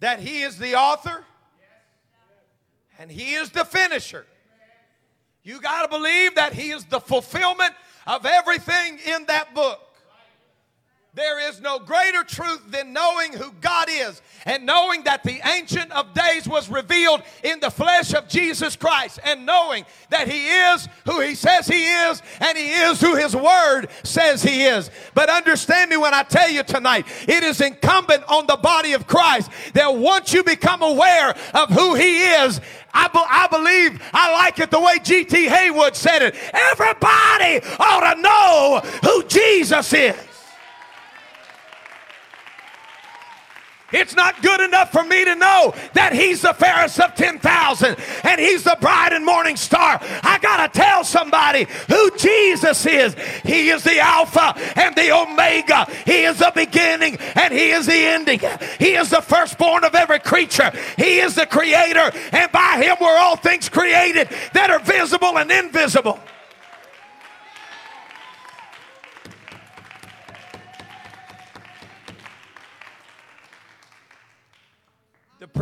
[0.00, 1.24] that He is the author
[2.98, 4.26] and He is the finisher.
[5.42, 7.74] You got to believe that He is the fulfillment
[8.06, 9.80] of everything in that book.
[11.14, 15.92] There is no greater truth than knowing who God is and knowing that the Ancient
[15.92, 20.88] of Days was revealed in the flesh of Jesus Christ and knowing that He is
[21.04, 24.90] who He says He is and He is who His Word says He is.
[25.12, 29.06] But understand me when I tell you tonight, it is incumbent on the body of
[29.06, 32.58] Christ that once you become aware of who He is,
[32.94, 35.46] I, be, I believe I like it the way G.T.
[35.46, 36.34] Haywood said it.
[36.54, 40.31] Everybody ought to know who Jesus is.
[43.92, 48.40] It's not good enough for me to know that He's the fairest of 10,000 and
[48.40, 49.98] He's the bright and morning star.
[50.22, 53.14] I got to tell somebody who Jesus is.
[53.44, 55.86] He is the Alpha and the Omega.
[56.06, 58.40] He is the beginning and He is the ending.
[58.78, 60.72] He is the firstborn of every creature.
[60.96, 65.50] He is the Creator, and by Him were all things created that are visible and
[65.50, 66.18] invisible.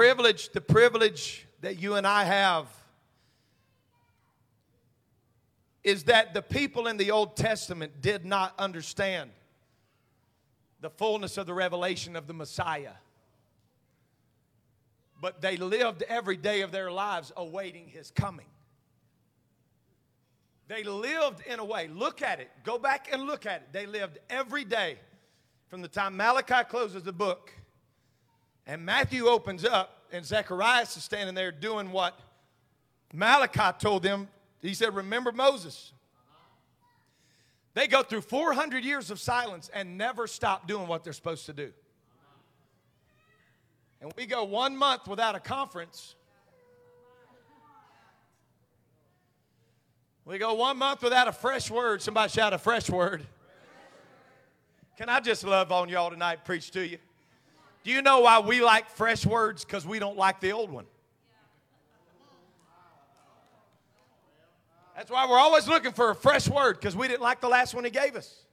[0.00, 2.66] Privilege, the privilege that you and I have
[5.84, 9.28] is that the people in the Old Testament did not understand
[10.80, 12.94] the fullness of the revelation of the Messiah.
[15.20, 18.48] But they lived every day of their lives awaiting his coming.
[20.66, 23.68] They lived in a way, look at it, go back and look at it.
[23.72, 24.96] They lived every day
[25.68, 27.52] from the time Malachi closes the book
[28.70, 32.18] and Matthew opens up, and Zacharias is standing there doing what
[33.12, 34.28] Malachi told them.
[34.60, 35.92] He said, Remember Moses.
[37.74, 41.52] They go through 400 years of silence and never stop doing what they're supposed to
[41.52, 41.72] do.
[44.00, 46.14] And we go one month without a conference.
[50.24, 52.02] We go one month without a fresh word.
[52.02, 53.26] Somebody shout a fresh word.
[54.96, 56.98] Can I just love on y'all tonight, preach to you?
[57.82, 59.64] Do you know why we like fresh words?
[59.64, 60.86] Because we don't like the old one.
[65.00, 67.74] That's why we're always looking for a fresh word because we didn't like the last
[67.74, 68.44] one he gave us.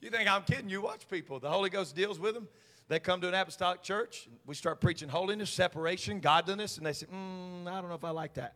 [0.00, 0.68] You think I'm kidding?
[0.68, 1.40] You watch people.
[1.40, 2.48] The Holy Ghost deals with them.
[2.88, 4.28] They come to an apostolic church.
[4.46, 8.10] We start preaching holiness, separation, godliness, and they say, mm, I don't know if I
[8.10, 8.54] like that.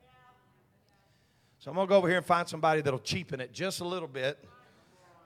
[1.59, 3.85] So I'm going to go over here and find somebody that'll cheapen it just a
[3.85, 4.45] little bit,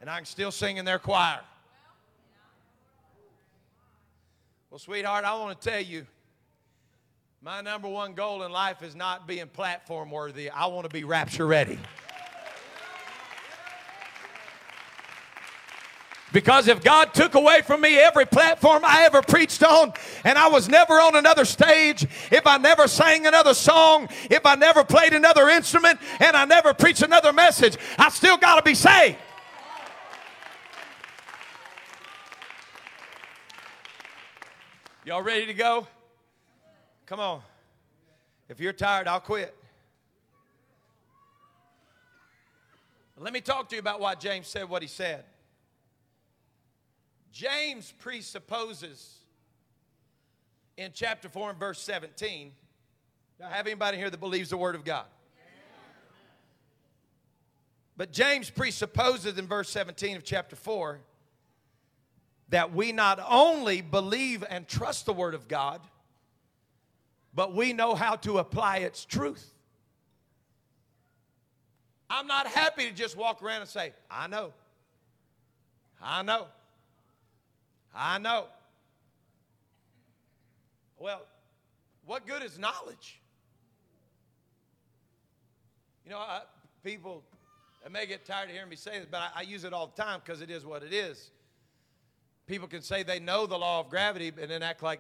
[0.01, 1.41] and I can still sing in their choir.
[4.71, 6.07] Well, sweetheart, I want to tell you
[7.43, 10.51] my number one goal in life is not being platform worthy.
[10.51, 11.79] I want to be rapture ready.
[16.33, 19.93] Because if God took away from me every platform I ever preached on,
[20.23, 24.55] and I was never on another stage, if I never sang another song, if I
[24.55, 28.75] never played another instrument, and I never preached another message, I still got to be
[28.75, 29.17] saved.
[35.11, 35.89] Y'all ready to go?
[37.07, 37.43] Come on.
[38.49, 39.53] If you're tired, I'll quit.
[43.19, 45.25] Let me talk to you about why James said what he said.
[47.33, 49.17] James presupposes
[50.77, 52.53] in chapter 4 and verse 17.
[53.41, 55.07] Do I have anybody here that believes the Word of God?
[57.97, 61.01] But James presupposes in verse 17 of chapter 4
[62.51, 65.81] that we not only believe and trust the Word of God,
[67.33, 69.55] but we know how to apply its truth.
[72.09, 74.53] I'm not happy to just walk around and say, I know.
[76.03, 76.47] I know.
[77.95, 78.47] I know.
[80.99, 81.23] Well,
[82.05, 83.21] what good is knowledge?
[86.05, 86.41] You know, I,
[86.83, 87.23] people
[87.91, 90.03] may get tired of hearing me say this, but I, I use it all the
[90.03, 91.31] time because it is what it is.
[92.51, 94.99] People can say they know the law of gravity and then act like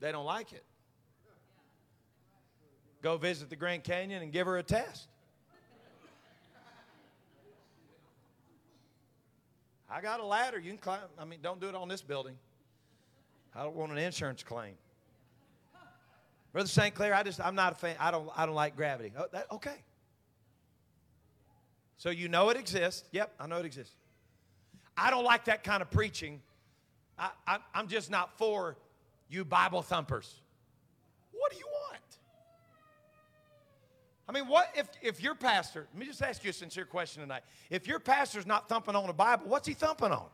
[0.00, 0.64] they don't like it.
[3.02, 5.06] Go visit the Grand Canyon and give her a test.
[9.90, 10.58] I got a ladder.
[10.58, 11.00] You can climb.
[11.18, 12.38] I mean, don't do it on this building.
[13.54, 14.72] I don't want an insurance claim.
[16.54, 16.94] Brother St.
[16.94, 17.96] Clair, I just I'm not a fan.
[18.00, 19.12] I don't I don't like gravity.
[19.14, 19.76] Oh, that, okay.
[21.98, 23.06] So you know it exists.
[23.12, 23.94] Yep, I know it exists.
[24.96, 26.40] I don't like that kind of preaching.
[27.18, 28.76] I, I, I'm just not for
[29.28, 30.40] you Bible thumpers.
[31.32, 32.02] What do you want?
[34.28, 37.22] I mean, what if, if your pastor, let me just ask you a sincere question
[37.22, 37.42] tonight.
[37.70, 40.26] If your pastor's not thumping on the Bible, what's he thumping on?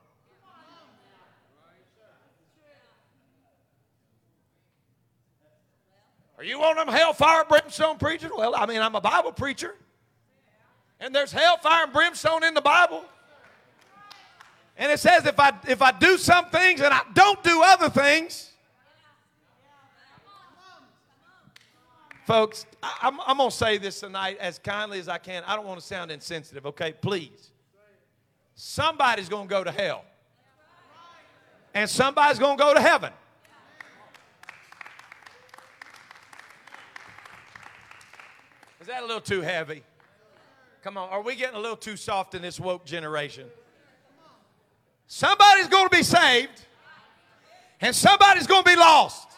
[6.37, 8.33] Are you one of them hellfire brimstone preachers?
[8.37, 9.77] Well, I mean, I'm a Bible preacher.
[10.99, 13.05] And there's hellfire and brimstone in the Bible.
[14.77, 17.89] And it says if I if I do some things and I don't do other
[17.89, 18.51] things,
[22.25, 25.43] Folks, I'm, I'm going to say this tonight as kindly as I can.
[25.47, 26.93] I don't want to sound insensitive, okay?
[26.93, 27.51] Please.
[28.55, 30.05] Somebody's going to go to hell,
[31.75, 33.13] and somebody's going to go to heaven.
[38.81, 39.83] Is that a little too heavy?
[40.83, 43.49] Come on, are we getting a little too soft in this woke generation?
[45.07, 46.67] Somebody's going to be saved,
[47.81, 49.29] and somebody's going to be lost.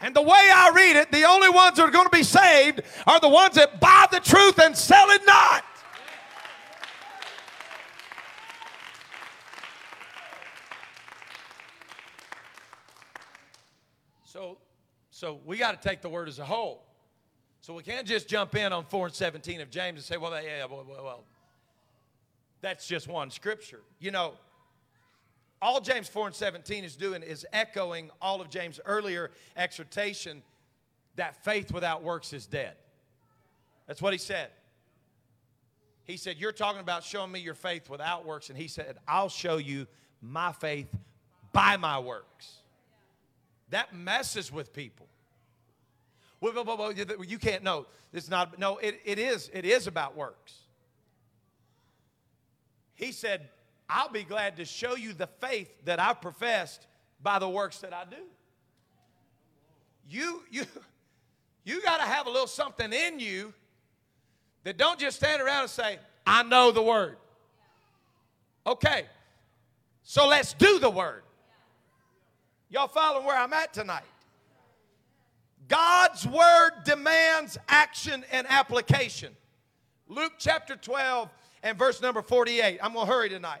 [0.00, 2.82] And the way I read it, the only ones that are going to be saved
[3.06, 5.64] are the ones that buy the truth and sell it not.
[14.24, 14.58] So,
[15.10, 16.84] so we got to take the word as a whole.
[17.60, 20.30] So we can't just jump in on 4 and 17 of James and say, well,
[20.40, 21.24] yeah, well, well, well
[22.60, 23.80] that's just one scripture.
[23.98, 24.34] You know,
[25.60, 30.42] all James 4 and 17 is doing is echoing all of James' earlier exhortation
[31.16, 32.74] that faith without works is dead.
[33.86, 34.50] That's what he said.
[36.04, 38.48] He said, You're talking about showing me your faith without works.
[38.48, 39.86] And he said, I'll show you
[40.22, 40.88] my faith
[41.52, 42.52] by my works.
[43.70, 45.06] That messes with people.
[46.40, 47.86] Well, you can't know.
[48.12, 50.54] It's not, no, it, it is, it is about works.
[52.94, 53.48] He said,
[53.88, 56.86] I'll be glad to show you the faith that I've professed
[57.22, 58.16] by the works that I do.
[60.08, 60.64] You, you,
[61.64, 63.52] you got to have a little something in you
[64.64, 67.16] that don't just stand around and say, I know the word.
[68.66, 69.06] Okay,
[70.02, 71.22] so let's do the word.
[72.68, 74.02] Y'all following where I'm at tonight?
[75.68, 79.34] God's word demands action and application.
[80.06, 81.30] Luke chapter 12
[81.62, 82.78] and verse number 48.
[82.82, 83.60] I'm going to hurry tonight.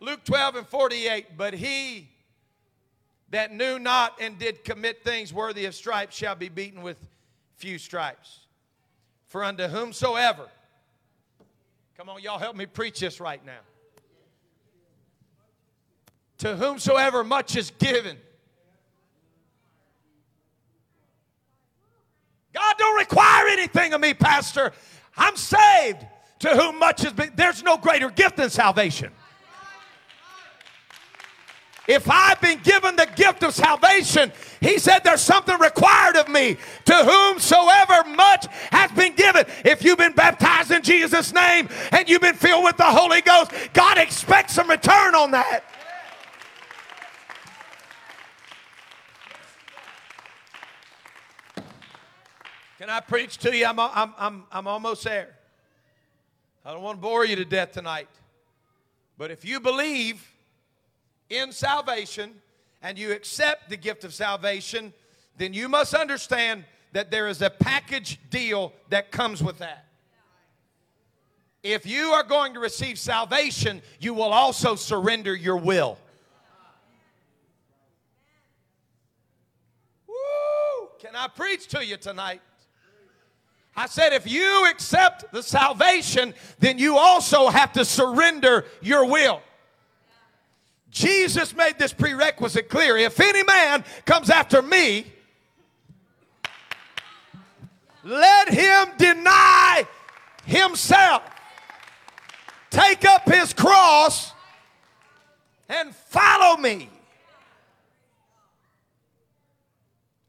[0.00, 2.08] Luke 12 and 48, but he
[3.30, 6.96] that knew not and did commit things worthy of stripes shall be beaten with
[7.56, 8.40] few stripes.
[9.28, 10.48] For unto whomsoever,
[11.96, 13.60] come on, y'all help me preach this right now.
[16.38, 18.16] To whomsoever much is given.
[22.52, 24.72] God don't require anything of me, Pastor.
[25.16, 26.04] I'm saved.
[26.40, 29.12] To whom much has been, there's no greater gift than salvation.
[31.90, 34.30] If I've been given the gift of salvation,
[34.60, 36.56] he said there's something required of me.
[36.84, 39.44] To whomsoever much has been given.
[39.64, 43.50] If you've been baptized in Jesus' name and you've been filled with the Holy Ghost,
[43.72, 45.64] God expects some return on that.
[52.78, 53.66] Can I preach to you?
[53.66, 55.34] I'm, I'm, I'm, I'm almost there.
[56.64, 58.06] I don't want to bore you to death tonight.
[59.18, 60.24] But if you believe
[61.30, 62.34] in salvation
[62.82, 64.92] and you accept the gift of salvation,
[65.38, 69.86] then you must understand that there is a package deal that comes with that.
[71.62, 75.98] If you are going to receive salvation, you will also surrender your will.
[80.08, 80.88] Woo!
[80.98, 82.40] Can I preach to you tonight?
[83.76, 89.42] I said, if you accept the salvation, then you also have to surrender your will.
[90.90, 92.96] Jesus made this prerequisite clear.
[92.96, 95.06] If any man comes after me,
[98.02, 99.86] let him deny
[100.44, 101.22] himself,
[102.70, 104.32] take up his cross,
[105.68, 106.88] and follow me.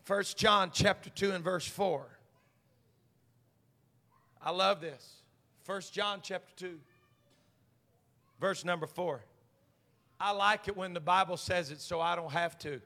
[0.03, 2.05] First John chapter 2 and verse 4.
[4.43, 5.21] I love this.
[5.63, 6.79] First John chapter 2,
[8.39, 9.23] verse number 4.
[10.23, 12.79] I like it when the Bible says it so I don't have to.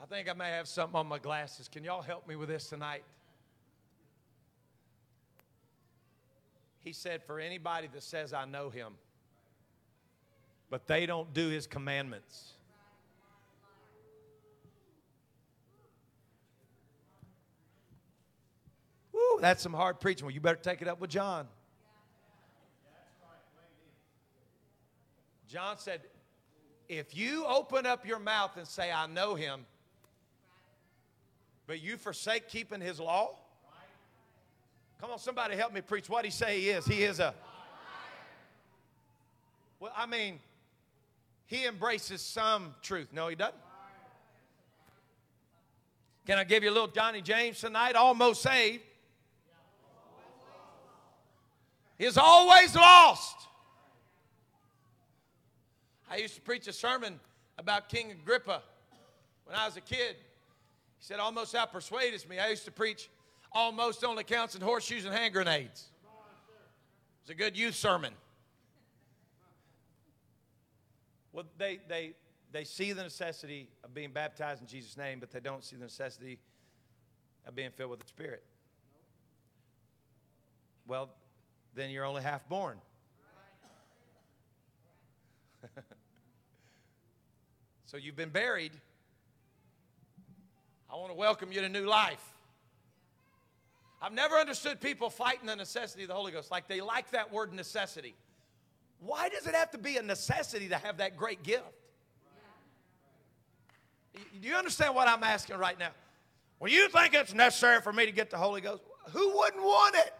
[0.00, 1.68] I think I may have something on my glasses.
[1.68, 3.04] Can y'all help me with this tonight?
[6.82, 8.94] He said, For anybody that says, I know him,
[10.68, 12.54] but they don't do his commandments.
[19.12, 20.26] Woo, that's some hard preaching.
[20.26, 21.46] Well, you better take it up with John.
[25.52, 26.00] John said,
[26.88, 29.66] if you open up your mouth and say, I know him,
[31.66, 33.36] but you forsake keeping his law,
[34.98, 36.86] come on, somebody help me preach what he say he is.
[36.86, 37.34] He is a.
[39.78, 40.38] Well, I mean,
[41.44, 43.08] he embraces some truth.
[43.12, 43.54] No, he doesn't.
[46.26, 47.94] Can I give you a little Johnny James tonight?
[47.94, 48.84] Almost saved.
[51.98, 53.48] Is always lost.
[56.12, 57.18] I used to preach a sermon
[57.56, 58.62] about King Agrippa
[59.46, 60.16] when I was a kid.
[60.98, 62.38] He said, almost out persuaded me.
[62.38, 63.08] I used to preach
[63.50, 65.88] almost only counts in horseshoes and hand grenades.
[66.02, 68.12] It was a good youth sermon.
[71.32, 72.12] Well, they, they,
[72.52, 75.84] they see the necessity of being baptized in Jesus' name, but they don't see the
[75.84, 76.38] necessity
[77.46, 78.42] of being filled with the Spirit.
[80.86, 81.08] Well,
[81.74, 82.76] then you're only half born.
[87.92, 88.72] So you've been buried.
[90.90, 92.24] I want to welcome you to new life.
[94.00, 96.50] I've never understood people fighting the necessity of the Holy Ghost.
[96.50, 98.14] Like they like that word necessity.
[99.00, 101.64] Why does it have to be a necessity to have that great gift?
[104.14, 105.90] Do you understand what I'm asking right now?
[106.60, 108.82] Well, you think it's necessary for me to get the Holy Ghost?
[109.10, 110.14] Who wouldn't want it?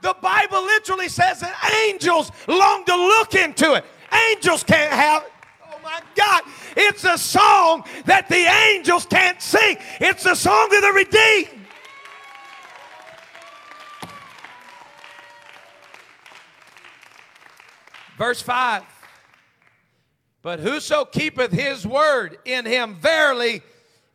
[0.00, 3.84] The Bible literally says that angels long to look into it.
[4.30, 5.32] Angels can't have it
[6.14, 6.42] God.
[6.76, 8.44] It's a song that the
[8.74, 11.60] angels can't sing, it's a song of the redeemed.
[18.20, 18.82] Verse 5
[20.42, 23.62] But whoso keepeth his word in him, verily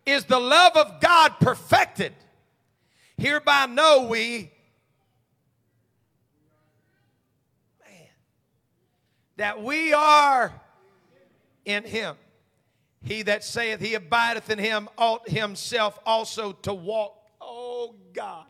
[0.05, 2.13] is the love of God perfected.
[3.17, 4.51] Hereby know we
[7.83, 8.07] man,
[9.37, 10.53] that we are
[11.65, 12.15] in him.
[13.03, 17.17] He that saith he abideth in him ought himself also to walk.
[17.41, 18.45] Oh God.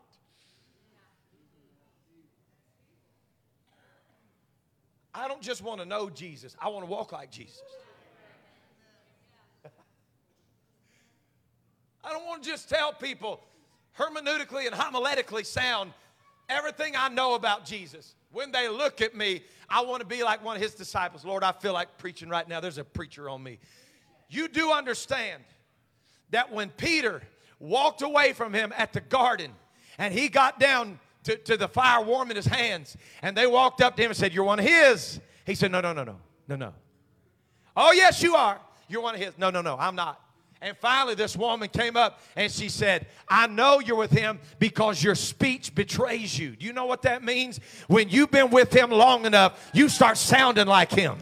[5.14, 7.62] I don't just want to know Jesus, I want to walk like Jesus.
[12.04, 13.40] I don't want to just tell people
[13.98, 15.92] hermeneutically and homiletically sound
[16.50, 18.14] everything I know about Jesus.
[18.36, 21.24] When they look at me, I want to be like one of his disciples.
[21.24, 22.60] Lord, I feel like preaching right now.
[22.60, 23.58] There's a preacher on me.
[24.28, 25.42] You do understand
[26.32, 27.22] that when Peter
[27.58, 29.52] walked away from him at the garden
[29.96, 32.98] and he got down to, to the fire warming his hands.
[33.22, 35.18] And they walked up to him and said, You're one of his.
[35.46, 36.74] He said, No, no, no, no, no, no.
[37.74, 38.60] Oh, yes, you are.
[38.86, 39.38] You're one of his.
[39.38, 40.20] No, no, no, I'm not.
[40.62, 45.02] And finally, this woman came up and she said, I know you're with him because
[45.02, 46.56] your speech betrays you.
[46.56, 47.60] Do you know what that means?
[47.88, 51.18] When you've been with him long enough, you start sounding like him.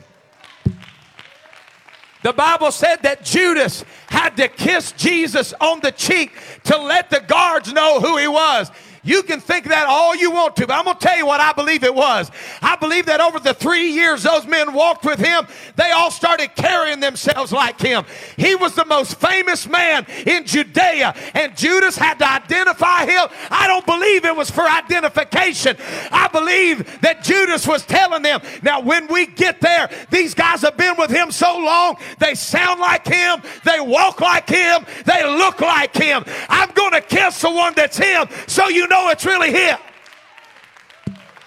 [2.23, 6.33] The Bible said that Judas had to kiss Jesus on the cheek
[6.65, 8.71] to let the guards know who he was.
[9.05, 11.41] You can think that all you want to, but I'm going to tell you what
[11.41, 12.31] I believe it was.
[12.63, 15.47] I believe that over the three years those men walked with him,
[15.77, 18.05] they all started carrying themselves like him.
[18.37, 23.29] He was the most famous man in Judea, and Judas had to identify him.
[23.51, 25.77] I don't believe it was for identification.
[26.11, 30.77] I believe that Judas was telling them, now when we get there, these guys have
[30.79, 35.61] been with him so long, they sound like him, they walk like him, they look
[35.61, 36.25] like him.
[36.49, 39.79] I'm going to kiss the one that's him so you know know it's really Him.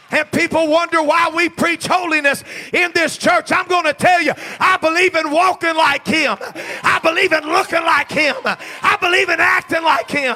[0.09, 3.51] And people wonder why we preach holiness in this church.
[3.51, 6.37] I'm going to tell you, I believe in walking like Him.
[6.39, 8.35] I believe in looking like Him.
[8.45, 10.35] I believe in acting like Him.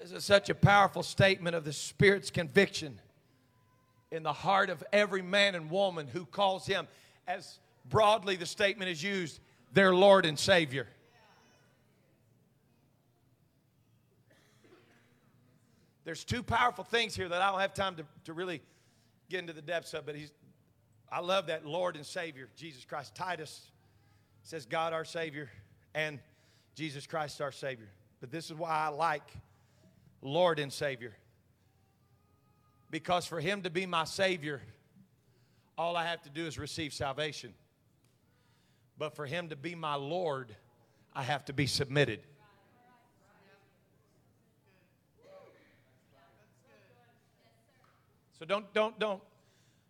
[0.00, 2.98] This is such a powerful statement of the Spirit's conviction
[4.10, 6.86] in the heart of every man and woman who calls Him
[7.26, 7.58] as
[7.88, 9.40] broadly the statement is used
[9.72, 10.86] their Lord and Savior.
[16.04, 18.62] There's two powerful things here that I don't have time to, to really
[19.28, 20.30] get into the depths of, but he's,
[21.10, 23.14] I love that Lord and Savior, Jesus Christ.
[23.14, 23.72] Titus
[24.44, 25.50] says God our Savior
[25.94, 26.20] and
[26.76, 27.88] Jesus Christ our Savior.
[28.20, 29.28] But this is why I like
[30.22, 31.12] Lord and Savior.
[32.90, 34.62] Because for Him to be my Savior,
[35.76, 37.52] all I have to do is receive salvation.
[38.98, 40.54] But for him to be my Lord,
[41.14, 42.20] I have to be submitted.
[48.38, 49.22] So don't don't don't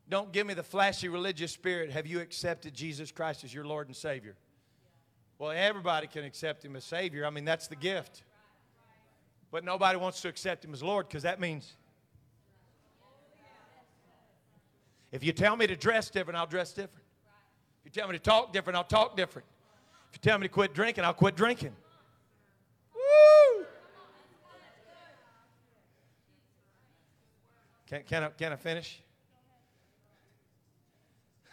[0.08, 1.90] don't give me the flashy religious spirit.
[1.90, 4.36] Have you accepted Jesus Christ as your Lord and Savior?
[5.38, 7.26] Well, everybody can accept him as Savior.
[7.26, 8.22] I mean, that's the gift.
[9.50, 11.74] But nobody wants to accept him as Lord because that means
[15.12, 17.05] if you tell me to dress different, I'll dress different
[17.86, 19.46] you tell me to talk different, I'll talk different.
[20.10, 21.70] If you tell me to quit drinking, I'll quit drinking.
[22.92, 23.64] Woo!
[27.86, 29.00] Can, can, I, can I finish?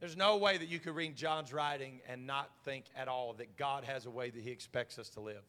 [0.00, 3.56] There's no way that you could read John's writing and not think at all that
[3.56, 5.44] God has a way that He expects us to live.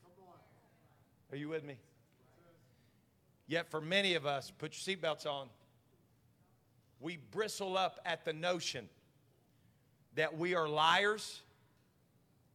[1.31, 1.79] Are you with me?
[3.47, 5.49] Yet, for many of us, put your seatbelts on
[6.99, 8.89] we bristle up at the notion
[10.15, 11.41] that we are liars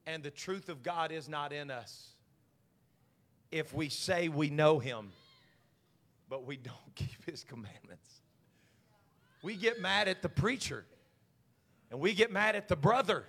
[0.07, 2.09] and the truth of God is not in us.
[3.51, 5.13] If we say we know Him,
[6.29, 8.09] but we don't keep His commandments,
[9.43, 10.85] we get mad at the preacher
[11.91, 13.25] and we get mad at the brother.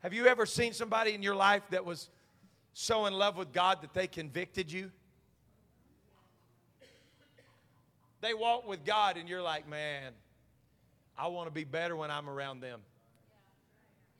[0.00, 2.10] Have you ever seen somebody in your life that was
[2.74, 4.90] so in love with God that they convicted you?
[8.24, 10.12] They walk with God, and you're like, man,
[11.14, 12.80] I want to be better when I'm around them.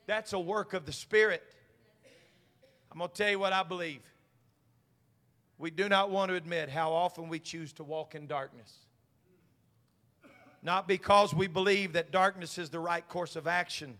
[0.04, 1.42] That's a work of the Spirit.
[2.92, 4.02] I'm going to tell you what I believe.
[5.56, 8.74] We do not want to admit how often we choose to walk in darkness.
[10.62, 13.96] Not because we believe that darkness is the right course of action.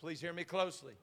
[0.00, 0.94] Please hear me closely.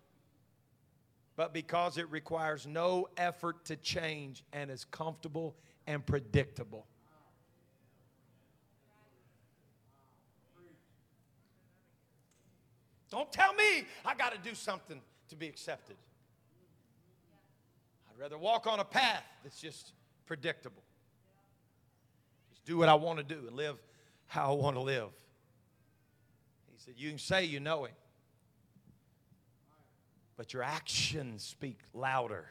[1.36, 5.56] But because it requires no effort to change and is comfortable
[5.86, 6.88] and predictable.
[13.12, 15.00] Don't tell me I got to do something
[15.30, 15.98] to be accepted.
[18.10, 19.92] I'd rather walk on a path that's just
[20.26, 20.82] predictable.
[22.50, 23.78] Just do what I want to do and live
[24.28, 25.10] how I want to live.
[26.72, 27.94] He said, You can say you know Him,
[30.38, 32.46] but your actions speak louder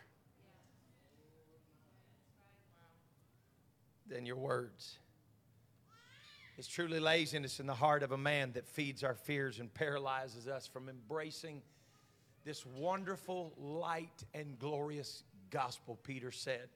[4.06, 4.99] than your words.
[6.60, 10.46] It's truly laziness in the heart of a man that feeds our fears and paralyzes
[10.46, 11.62] us from embracing
[12.44, 16.68] this wonderful, light, and glorious gospel, Peter said.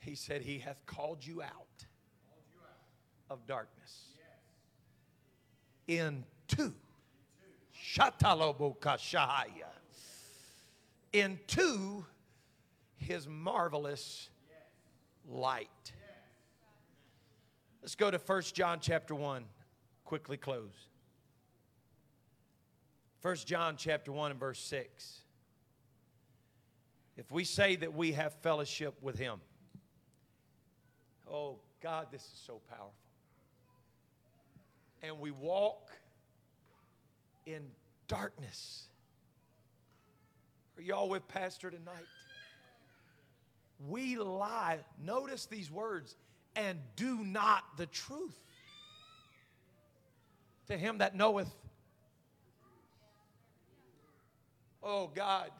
[0.00, 1.86] He said, He hath called you out
[3.30, 4.08] of darkness
[5.88, 6.74] into
[7.74, 9.72] Shatalobokashaya
[11.14, 12.04] into
[12.98, 14.28] his marvelous
[15.26, 15.92] light.
[17.82, 19.44] Let's go to 1 John chapter 1.
[20.04, 20.88] quickly close.
[23.22, 25.20] 1 John chapter 1 and verse 6.
[27.16, 29.40] If we say that we have fellowship with him,
[31.28, 32.94] oh God, this is so powerful.
[35.02, 35.90] And we walk
[37.46, 37.62] in
[38.06, 38.84] darkness.
[40.76, 42.06] Are y'all with Pastor tonight?
[43.88, 44.78] We lie.
[45.04, 46.14] Notice these words
[46.56, 48.38] and do not the truth.
[50.68, 51.50] To him that knoweth.
[54.82, 55.50] Oh God.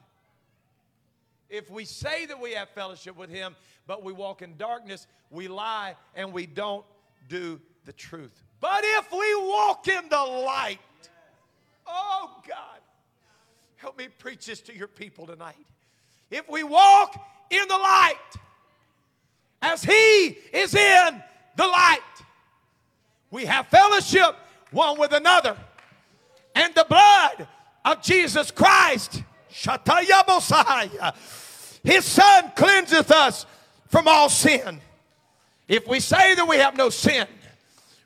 [1.49, 5.47] If we say that we have fellowship with him, but we walk in darkness, we
[5.47, 6.85] lie and we don't
[7.29, 8.43] do the truth.
[8.59, 10.79] But if we walk in the light,
[11.85, 12.79] oh God,
[13.75, 15.67] help me preach this to your people tonight.
[16.31, 17.15] If we walk
[17.49, 18.15] in the light,
[19.63, 21.23] as He is in
[21.55, 21.99] the light,
[23.31, 24.35] we have fellowship
[24.71, 25.57] one with another.
[26.53, 27.47] And the blood
[27.85, 29.23] of Jesus Christ,
[31.83, 33.45] His Son cleanseth us
[33.87, 34.81] from all sin.
[35.67, 37.25] If we say that we have no sin,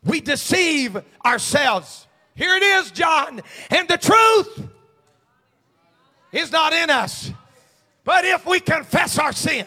[0.03, 0.95] we deceive
[1.25, 2.07] ourselves.
[2.35, 3.41] Here it is, John.
[3.71, 4.69] And the truth
[6.31, 7.31] is not in us.
[8.03, 9.65] But if we confess our sin,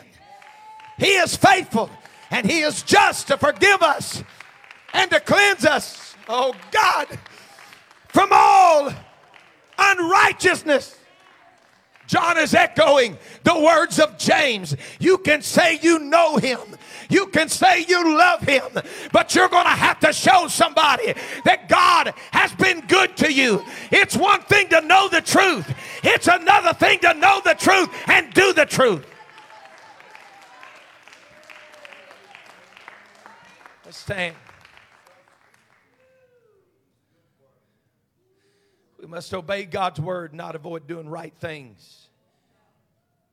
[1.01, 1.91] He is faithful
[2.31, 4.23] and He is just to forgive us
[4.93, 7.07] and to cleanse us, oh God,
[8.09, 8.93] from all
[9.79, 10.99] unrighteousness.
[12.07, 14.77] John is echoing the words of James.
[14.99, 16.59] You can say you know him.
[17.09, 18.65] You can say you love him,
[19.13, 23.65] but you're going to have to show somebody that God has been good to you.
[23.93, 25.73] It's one thing to know the truth,
[26.03, 29.07] it's another thing to know the truth and do the truth.
[34.01, 34.35] Stand.
[38.99, 42.09] We must obey God's word, not avoid doing right things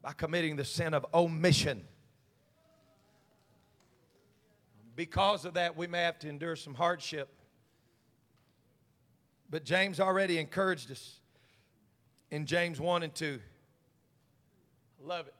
[0.01, 1.83] by committing the sin of omission.
[4.95, 7.29] Because of that, we may have to endure some hardship.
[9.49, 11.19] But James already encouraged us
[12.31, 13.39] in James 1 and 2.
[15.01, 15.35] I love it.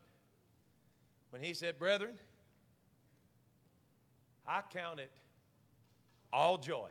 [1.32, 2.16] When he said, Brethren,
[4.48, 5.12] I count it
[6.32, 6.89] all joy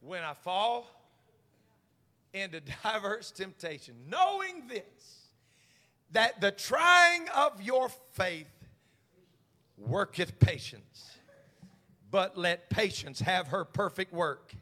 [0.00, 0.86] when I fall
[2.32, 4.82] into diverse temptation, knowing this
[6.12, 8.46] that the trying of your faith
[9.76, 11.18] worketh patience.
[12.10, 14.54] But let patience have her perfect work,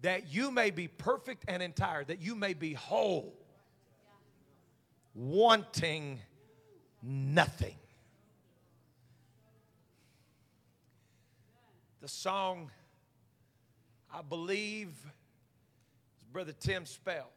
[0.00, 3.34] that you may be perfect and entire, that you may be whole,
[5.14, 6.20] wanting
[7.02, 7.74] nothing.
[12.08, 12.70] The song,
[14.10, 14.88] I believe,
[16.16, 17.28] is Brother Tim Spell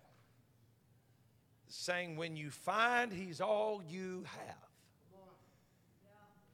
[1.67, 4.69] saying, When you find He's all you have,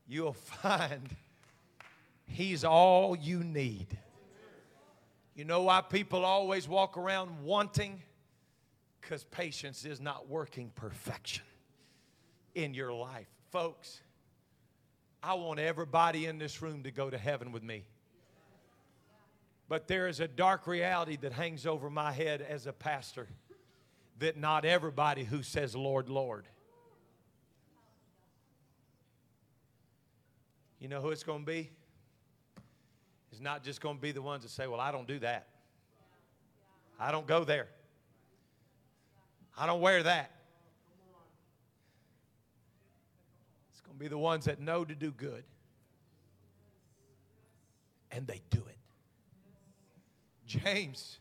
[0.07, 1.15] you'll find
[2.25, 3.95] He's all you need.
[5.35, 8.01] You know why people always walk around wanting?
[8.99, 11.45] Because patience is not working perfection
[12.55, 13.27] in your life.
[13.51, 14.01] Folks,
[15.21, 17.85] I want everybody in this room to go to heaven with me.
[19.69, 23.27] But there is a dark reality that hangs over my head as a pastor
[24.19, 26.47] that not everybody who says, Lord, Lord.
[30.79, 31.69] You know who it's going to be?
[33.31, 35.47] It's not just going to be the ones that say, Well, I don't do that.
[36.99, 37.67] I don't go there.
[39.57, 40.31] I don't wear that.
[43.71, 45.43] It's going to be the ones that know to do good.
[48.11, 48.76] And they do it.
[50.47, 51.19] James,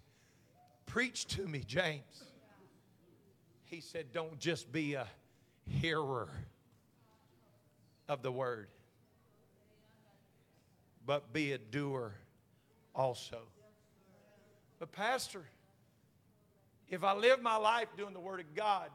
[0.87, 2.24] preach to me, James.
[3.64, 5.07] He said, Don't just be a
[5.66, 6.29] hearer
[8.09, 8.68] of the word,
[11.05, 12.14] but be a doer
[12.95, 13.41] also.
[14.79, 15.45] But, Pastor,
[16.89, 18.91] if I live my life doing the Word of God,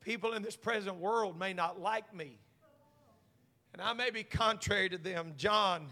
[0.00, 2.38] people in this present world may not like me.
[3.72, 5.34] And I may be contrary to them.
[5.36, 5.86] John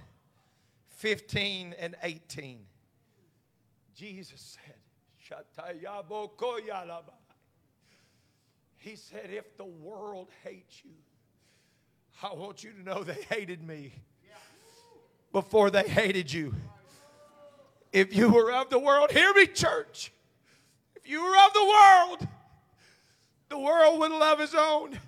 [0.97, 2.61] 15 and 18.
[3.95, 4.74] Jesus said,
[8.76, 10.90] he said, If the world hates you,
[12.22, 13.92] I want you to know they hated me
[15.32, 16.55] before they hated you.
[17.92, 20.12] If you were of the world, hear me, church.
[20.97, 22.28] If you were of the world,
[23.49, 24.99] the world would love his own.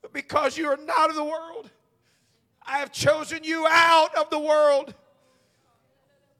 [0.00, 1.68] But because you are not of the world,
[2.64, 4.94] I have chosen you out of the world.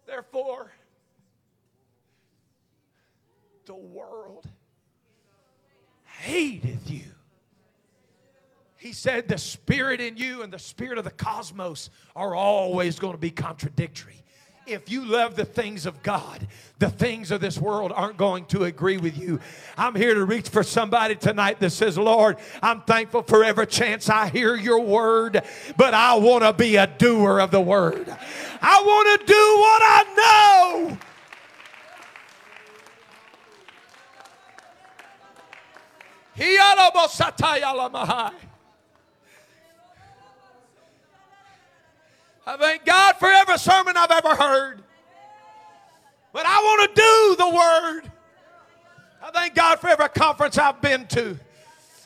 [0.07, 0.71] Therefore,
[3.71, 4.49] the world
[6.23, 7.05] hateth you.
[8.77, 13.13] He said the spirit in you and the spirit of the cosmos are always going
[13.13, 14.25] to be contradictory.
[14.67, 16.49] If you love the things of God,
[16.81, 19.39] the things of this world aren't going to agree with you.
[19.79, 24.09] I'm here to reach for somebody tonight that says, Lord, I'm thankful for every chance
[24.09, 25.45] I hear your word,
[25.77, 28.09] but I want to be a doer of the word.
[28.61, 30.99] I want to do what I know.
[42.47, 44.83] I thank God for every sermon I've ever heard.
[46.33, 48.13] But I want to do the word.
[49.23, 51.39] I thank God for every conference I've been to.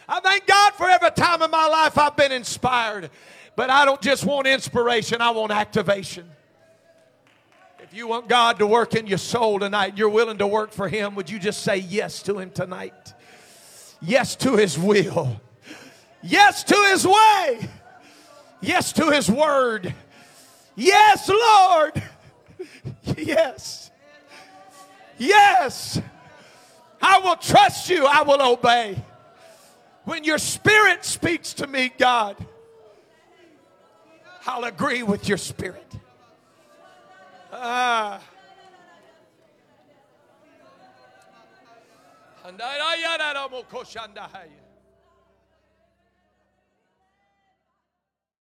[0.09, 3.11] I thank God for every time in my life I've been inspired.
[3.55, 6.29] But I don't just want inspiration, I want activation.
[7.79, 10.89] If you want God to work in your soul tonight, you're willing to work for
[10.89, 13.14] Him, would you just say yes to Him tonight?
[14.05, 15.41] Yes to His will.
[16.23, 17.69] Yes to His way.
[18.61, 19.95] Yes to His word.
[20.77, 22.03] Yes, Lord.
[23.17, 23.91] Yes.
[25.19, 26.01] Yes.
[27.01, 28.07] I will trust you.
[28.07, 29.03] I will obey.
[30.05, 32.37] When your spirit speaks to me, God,
[34.47, 35.87] I'll agree with your spirit.
[37.53, 38.21] Ah.
[42.45, 42.53] Uh,